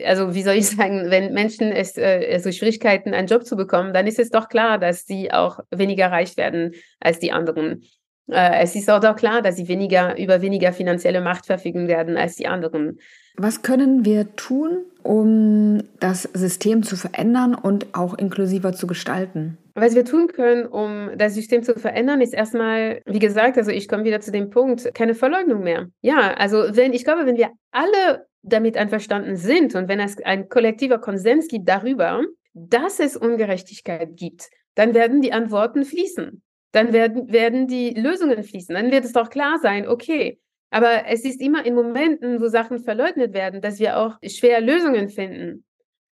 also 0.06 0.34
wie 0.34 0.44
soll 0.44 0.56
ich 0.56 0.68
sagen, 0.76 1.10
wenn 1.10 1.34
Menschen 1.34 1.72
es 1.72 1.98
äh, 1.98 2.30
also 2.34 2.52
Schwierigkeiten, 2.52 3.14
einen 3.14 3.28
Job 3.28 3.46
zu 3.46 3.56
bekommen, 3.56 3.94
dann 3.94 4.08
ist 4.08 4.20
es 4.20 4.30
doch 4.30 4.50
klar, 4.50 4.78
dass 4.78 5.06
sie 5.06 5.32
auch 5.32 5.60
weniger 5.72 6.12
reich 6.12 6.38
werden 6.38 6.74
als 7.00 7.20
die 7.20 7.32
anderen. 7.32 7.84
Äh, 8.30 8.62
es 8.62 8.76
ist 8.76 8.90
auch 8.90 9.00
doch 9.00 9.16
klar, 9.16 9.42
dass 9.42 9.56
sie 9.56 9.68
weniger 9.68 10.18
über 10.18 10.42
weniger 10.42 10.74
finanzielle 10.74 11.22
Macht 11.22 11.46
verfügen 11.46 11.88
werden 11.88 12.18
als 12.18 12.36
die 12.36 12.48
anderen. 12.48 13.00
Was 13.38 13.62
können 13.62 14.04
wir 14.04 14.36
tun, 14.36 14.86
um 15.04 15.84
das 16.00 16.24
System 16.24 16.82
zu 16.82 16.96
verändern 16.96 17.54
und 17.54 17.88
auch 17.94 18.16
inklusiver 18.16 18.74
zu 18.74 18.88
gestalten? 18.88 19.58
Was 19.76 19.94
wir 19.94 20.06
tun 20.06 20.28
können, 20.28 20.66
um 20.66 21.12
das 21.16 21.36
System 21.36 21.62
zu 21.62 21.76
verändern, 21.76 22.20
ist 22.20 22.34
erstmal, 22.34 23.02
wie 23.06 23.20
gesagt, 23.20 23.60
also 23.60 23.70
ich 23.70 23.88
komme 23.88 24.06
wieder 24.06 24.22
zu 24.22 24.32
dem 24.32 24.50
Punkt, 24.50 24.92
keine 24.96 25.14
Verleugnung 25.14 25.62
mehr. 25.62 25.86
Ja, 26.02 26.34
also 26.34 26.64
wenn, 26.72 26.94
ich 26.94 27.04
glaube, 27.04 27.28
wenn 27.28 27.38
wir 27.38 27.52
alle 27.72 28.26
damit 28.42 28.78
einverstanden 28.78 29.36
sind 29.36 29.76
und 29.76 29.88
wenn 29.88 30.00
es 30.00 30.18
ein 30.24 30.50
kollektiver 30.50 31.00
Konsens 31.00 31.48
gibt 31.48 31.68
darüber, 31.68 32.24
dass 32.54 33.00
es 33.00 33.18
Ungerechtigkeit 33.18 34.16
gibt, 34.16 34.50
dann 34.76 34.94
werden 34.94 35.22
die 35.22 35.34
Antworten 35.34 35.86
fließen. 35.86 36.42
Dann 36.72 36.94
werden, 36.94 37.32
werden 37.32 37.68
die 37.68 37.92
Lösungen 37.92 38.44
fließen. 38.44 38.76
Dann 38.76 38.92
wird 38.92 39.06
es 39.06 39.14
doch 39.14 39.30
klar 39.30 39.58
sein, 39.62 39.88
okay, 39.88 40.40
Aber 40.70 41.06
es 41.08 41.24
ist 41.24 41.42
immer 41.42 41.66
in 41.66 41.76
Momenten, 41.76 42.42
wo 42.42 42.48
Sachen 42.48 42.80
verleugnet 42.80 43.34
werden, 43.34 43.62
dass 43.62 43.80
wir 43.80 43.98
auch 43.98 44.18
schwer 44.24 44.60
Lösungen 44.62 45.10
finden. 45.10 45.64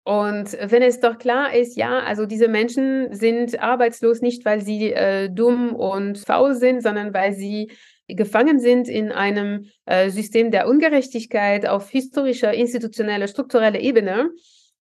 Und 0.04 0.58
wenn 0.60 0.82
es 0.82 1.00
doch 1.00 1.16
klar 1.16 1.54
ist, 1.54 1.76
ja, 1.76 2.00
also 2.00 2.26
diese 2.26 2.48
Menschen 2.48 3.14
sind 3.14 3.60
arbeitslos 3.60 4.20
nicht, 4.20 4.44
weil 4.44 4.60
sie 4.60 4.92
äh, 4.92 5.30
dumm 5.30 5.74
und 5.74 6.18
faul 6.18 6.54
sind, 6.54 6.82
sondern 6.82 7.14
weil 7.14 7.32
sie 7.34 7.70
gefangen 8.08 8.60
sind 8.60 8.88
in 8.88 9.12
einem 9.12 9.66
äh, 9.86 10.10
System 10.10 10.50
der 10.50 10.68
Ungerechtigkeit 10.68 11.66
auf 11.68 11.90
historischer, 11.90 12.52
institutioneller, 12.52 13.28
struktureller 13.28 13.80
Ebene, 13.80 14.30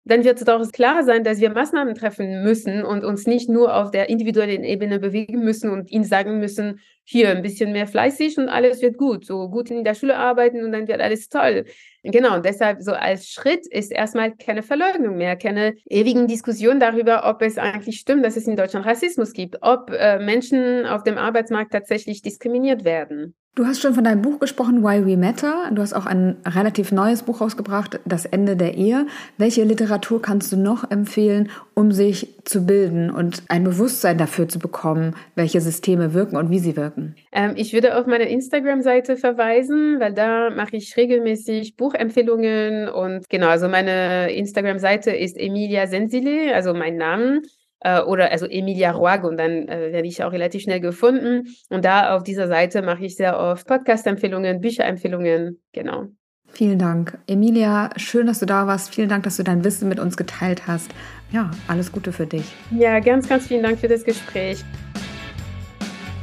dann 0.03 0.23
wird 0.23 0.39
es 0.39 0.45
doch 0.45 0.71
klar 0.71 1.03
sein, 1.03 1.23
dass 1.23 1.39
wir 1.39 1.51
Maßnahmen 1.51 1.93
treffen 1.93 2.43
müssen 2.43 2.83
und 2.83 3.03
uns 3.03 3.27
nicht 3.27 3.49
nur 3.49 3.75
auf 3.75 3.91
der 3.91 4.09
individuellen 4.09 4.63
Ebene 4.63 4.99
bewegen 4.99 5.43
müssen 5.43 5.69
und 5.69 5.91
ihnen 5.91 6.03
sagen 6.03 6.39
müssen, 6.39 6.79
hier 7.03 7.29
ein 7.29 7.43
bisschen 7.43 7.71
mehr 7.71 7.87
fleißig 7.87 8.37
und 8.37 8.49
alles 8.49 8.81
wird 8.81 8.97
gut, 8.97 9.25
so 9.25 9.49
gut 9.49 9.69
in 9.69 9.83
der 9.83 9.93
Schule 9.93 10.17
arbeiten 10.17 10.63
und 10.63 10.71
dann 10.71 10.87
wird 10.87 11.01
alles 11.01 11.29
toll. 11.29 11.65
Genau, 12.03 12.35
und 12.35 12.45
deshalb 12.45 12.81
so 12.81 12.93
als 12.93 13.27
Schritt 13.29 13.67
ist 13.67 13.91
erstmal 13.91 14.35
keine 14.35 14.63
Verleugnung 14.63 15.17
mehr, 15.17 15.35
keine 15.35 15.75
ewigen 15.87 16.27
Diskussionen 16.27 16.79
darüber, 16.79 17.29
ob 17.29 17.43
es 17.43 17.59
eigentlich 17.59 17.99
stimmt, 17.99 18.25
dass 18.25 18.37
es 18.37 18.47
in 18.47 18.55
Deutschland 18.55 18.87
Rassismus 18.87 19.33
gibt, 19.33 19.57
ob 19.61 19.91
äh, 19.91 20.17
Menschen 20.17 20.87
auf 20.87 21.03
dem 21.03 21.19
Arbeitsmarkt 21.19 21.71
tatsächlich 21.71 22.23
diskriminiert 22.23 22.85
werden. 22.85 23.35
Du 23.53 23.65
hast 23.65 23.81
schon 23.81 23.93
von 23.93 24.05
deinem 24.05 24.21
Buch 24.21 24.39
gesprochen, 24.39 24.81
Why 24.81 25.05
We 25.05 25.17
Matter. 25.17 25.69
Du 25.73 25.81
hast 25.81 25.91
auch 25.91 26.05
ein 26.05 26.37
relativ 26.45 26.93
neues 26.93 27.23
Buch 27.23 27.41
rausgebracht, 27.41 27.99
Das 28.05 28.25
Ende 28.25 28.55
der 28.55 28.75
Ehe. 28.75 29.07
Welche 29.37 29.65
Literatur 29.65 30.21
kannst 30.21 30.53
du 30.53 30.57
noch 30.57 30.89
empfehlen, 30.89 31.49
um 31.73 31.91
sich 31.91 32.33
zu 32.45 32.65
bilden 32.65 33.09
und 33.11 33.43
ein 33.49 33.65
Bewusstsein 33.65 34.17
dafür 34.17 34.47
zu 34.47 34.57
bekommen, 34.57 35.17
welche 35.35 35.59
Systeme 35.59 36.13
wirken 36.13 36.37
und 36.37 36.49
wie 36.49 36.59
sie 36.59 36.77
wirken? 36.77 37.15
Ähm, 37.33 37.51
ich 37.57 37.73
würde 37.73 37.97
auf 37.97 38.07
meine 38.07 38.29
Instagram-Seite 38.29 39.17
verweisen, 39.17 39.99
weil 39.99 40.13
da 40.13 40.49
mache 40.49 40.77
ich 40.77 40.95
regelmäßig 40.95 41.75
Buchempfehlungen 41.75 42.87
und 42.87 43.27
genau, 43.27 43.49
also 43.49 43.67
meine 43.67 44.31
Instagram-Seite 44.31 45.11
ist 45.11 45.37
Emilia 45.37 45.87
Sensile, 45.87 46.55
also 46.55 46.73
mein 46.73 46.95
Name 46.95 47.41
äh, 47.81 48.01
oder 48.01 48.31
also 48.31 48.45
Emilia 48.45 48.91
Roig 48.91 49.23
und 49.23 49.37
dann 49.37 49.67
äh, 49.67 49.91
werde 49.91 50.07
ich 50.07 50.23
auch 50.23 50.31
relativ 50.31 50.63
schnell 50.63 50.79
gefunden. 50.79 51.47
Und 51.69 51.85
da 51.85 52.15
auf 52.15 52.23
dieser 52.23 52.47
Seite 52.47 52.81
mache 52.81 53.05
ich 53.05 53.15
sehr 53.15 53.37
oft 53.37 53.67
Podcast-Empfehlungen, 53.67 54.61
Bücherempfehlungen, 54.61 55.61
genau. 55.73 56.07
Vielen 56.53 56.79
Dank. 56.79 57.17
Emilia, 57.27 57.89
schön, 57.95 58.27
dass 58.27 58.39
du 58.39 58.45
da 58.45 58.67
warst. 58.67 58.93
Vielen 58.93 59.07
Dank, 59.07 59.23
dass 59.23 59.37
du 59.37 59.43
dein 59.43 59.63
Wissen 59.63 59.87
mit 59.87 59.99
uns 59.99 60.17
geteilt 60.17 60.67
hast. 60.67 60.91
Ja, 61.31 61.49
alles 61.67 61.91
Gute 61.91 62.11
für 62.11 62.27
dich. 62.27 62.43
Ja, 62.71 62.99
ganz, 62.99 63.29
ganz 63.29 63.47
vielen 63.47 63.63
Dank 63.63 63.79
für 63.79 63.87
das 63.87 64.03
Gespräch. 64.03 64.63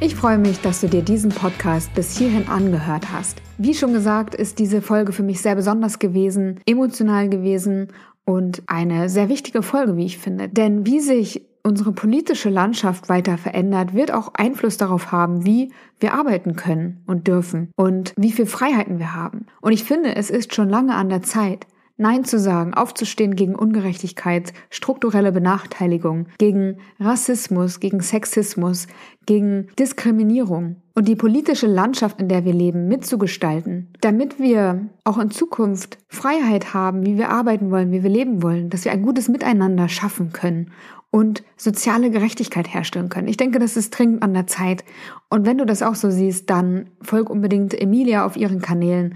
Ich 0.01 0.15
freue 0.15 0.37
mich, 0.37 0.61
dass 0.61 0.81
du 0.81 0.87
dir 0.87 1.01
diesen 1.01 1.29
Podcast 1.31 1.93
bis 1.93 2.17
hierhin 2.17 2.47
angehört 2.47 3.11
hast. 3.11 3.41
Wie 3.57 3.73
schon 3.73 3.91
gesagt, 3.91 4.33
ist 4.33 4.59
diese 4.59 4.81
Folge 4.81 5.11
für 5.11 5.23
mich 5.23 5.41
sehr 5.41 5.55
besonders 5.55 5.99
gewesen, 5.99 6.61
emotional 6.65 7.27
gewesen 7.27 7.87
und 8.23 8.61
eine 8.67 9.09
sehr 9.09 9.27
wichtige 9.27 9.63
Folge, 9.63 9.97
wie 9.97 10.05
ich 10.05 10.19
finde. 10.19 10.47
Denn 10.47 10.85
wie 10.85 10.99
sich 10.99 11.48
unsere 11.63 11.91
politische 11.91 12.49
Landschaft 12.49 13.09
weiter 13.09 13.37
verändert, 13.37 13.93
wird 13.93 14.11
auch 14.11 14.33
Einfluss 14.33 14.77
darauf 14.77 15.11
haben, 15.11 15.45
wie 15.45 15.71
wir 15.99 16.13
arbeiten 16.13 16.55
können 16.55 17.03
und 17.05 17.27
dürfen 17.27 17.71
und 17.75 18.13
wie 18.17 18.31
viel 18.31 18.45
Freiheiten 18.45 18.99
wir 18.99 19.13
haben. 19.13 19.45
Und 19.61 19.71
ich 19.71 19.83
finde, 19.83 20.15
es 20.15 20.29
ist 20.29 20.55
schon 20.55 20.69
lange 20.69 20.95
an 20.95 21.09
der 21.09 21.21
Zeit, 21.21 21.67
Nein 22.01 22.23
zu 22.23 22.39
sagen, 22.39 22.73
aufzustehen 22.73 23.35
gegen 23.35 23.55
Ungerechtigkeit, 23.55 24.53
strukturelle 24.69 25.33
Benachteiligung, 25.33 26.27
gegen 26.37 26.77
Rassismus, 26.97 27.81
gegen 27.81 27.99
Sexismus, 27.99 28.87
gegen 29.25 29.67
Diskriminierung 29.77 30.77
und 30.95 31.09
die 31.09 31.17
politische 31.17 31.67
Landschaft, 31.67 32.21
in 32.21 32.29
der 32.29 32.45
wir 32.45 32.53
leben, 32.53 32.87
mitzugestalten, 32.87 33.89
damit 33.99 34.39
wir 34.39 34.87
auch 35.03 35.17
in 35.17 35.29
Zukunft 35.29 35.97
Freiheit 36.07 36.73
haben, 36.73 37.05
wie 37.05 37.17
wir 37.17 37.31
arbeiten 37.31 37.69
wollen, 37.69 37.91
wie 37.91 38.01
wir 38.01 38.09
leben 38.09 38.41
wollen, 38.41 38.69
dass 38.69 38.85
wir 38.85 38.93
ein 38.93 39.01
gutes 39.01 39.27
Miteinander 39.27 39.89
schaffen 39.89 40.31
können 40.31 40.71
und 41.11 41.43
soziale 41.57 42.11
Gerechtigkeit 42.11 42.71
herstellen 42.71 43.09
können. 43.09 43.27
Ich 43.27 43.37
denke, 43.37 43.59
das 43.59 43.77
ist 43.77 43.91
dringend 43.91 44.21
an 44.21 44.33
der 44.33 44.47
Zeit. 44.47 44.83
Und 45.29 45.45
wenn 45.45 45.57
du 45.57 45.65
das 45.65 45.81
auch 45.81 45.95
so 45.95 46.09
siehst, 46.09 46.49
dann 46.49 46.91
folg 47.01 47.29
unbedingt 47.29 47.79
Emilia 47.79 48.25
auf 48.25 48.37
ihren 48.37 48.61
Kanälen, 48.61 49.15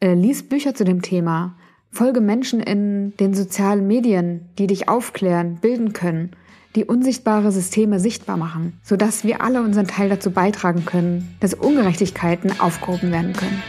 äh, 0.00 0.14
lies 0.14 0.48
Bücher 0.48 0.74
zu 0.74 0.84
dem 0.84 1.02
Thema, 1.02 1.56
folge 1.90 2.20
Menschen 2.20 2.60
in 2.60 3.16
den 3.18 3.34
sozialen 3.34 3.86
Medien, 3.86 4.48
die 4.58 4.66
dich 4.66 4.88
aufklären, 4.88 5.58
bilden 5.60 5.92
können, 5.92 6.30
die 6.74 6.84
unsichtbare 6.84 7.52
Systeme 7.52 8.00
sichtbar 8.00 8.36
machen, 8.36 8.80
sodass 8.82 9.24
wir 9.24 9.42
alle 9.42 9.62
unseren 9.62 9.86
Teil 9.86 10.08
dazu 10.08 10.30
beitragen 10.30 10.84
können, 10.86 11.36
dass 11.40 11.54
Ungerechtigkeiten 11.54 12.60
aufgehoben 12.60 13.10
werden 13.10 13.34
können. 13.34 13.62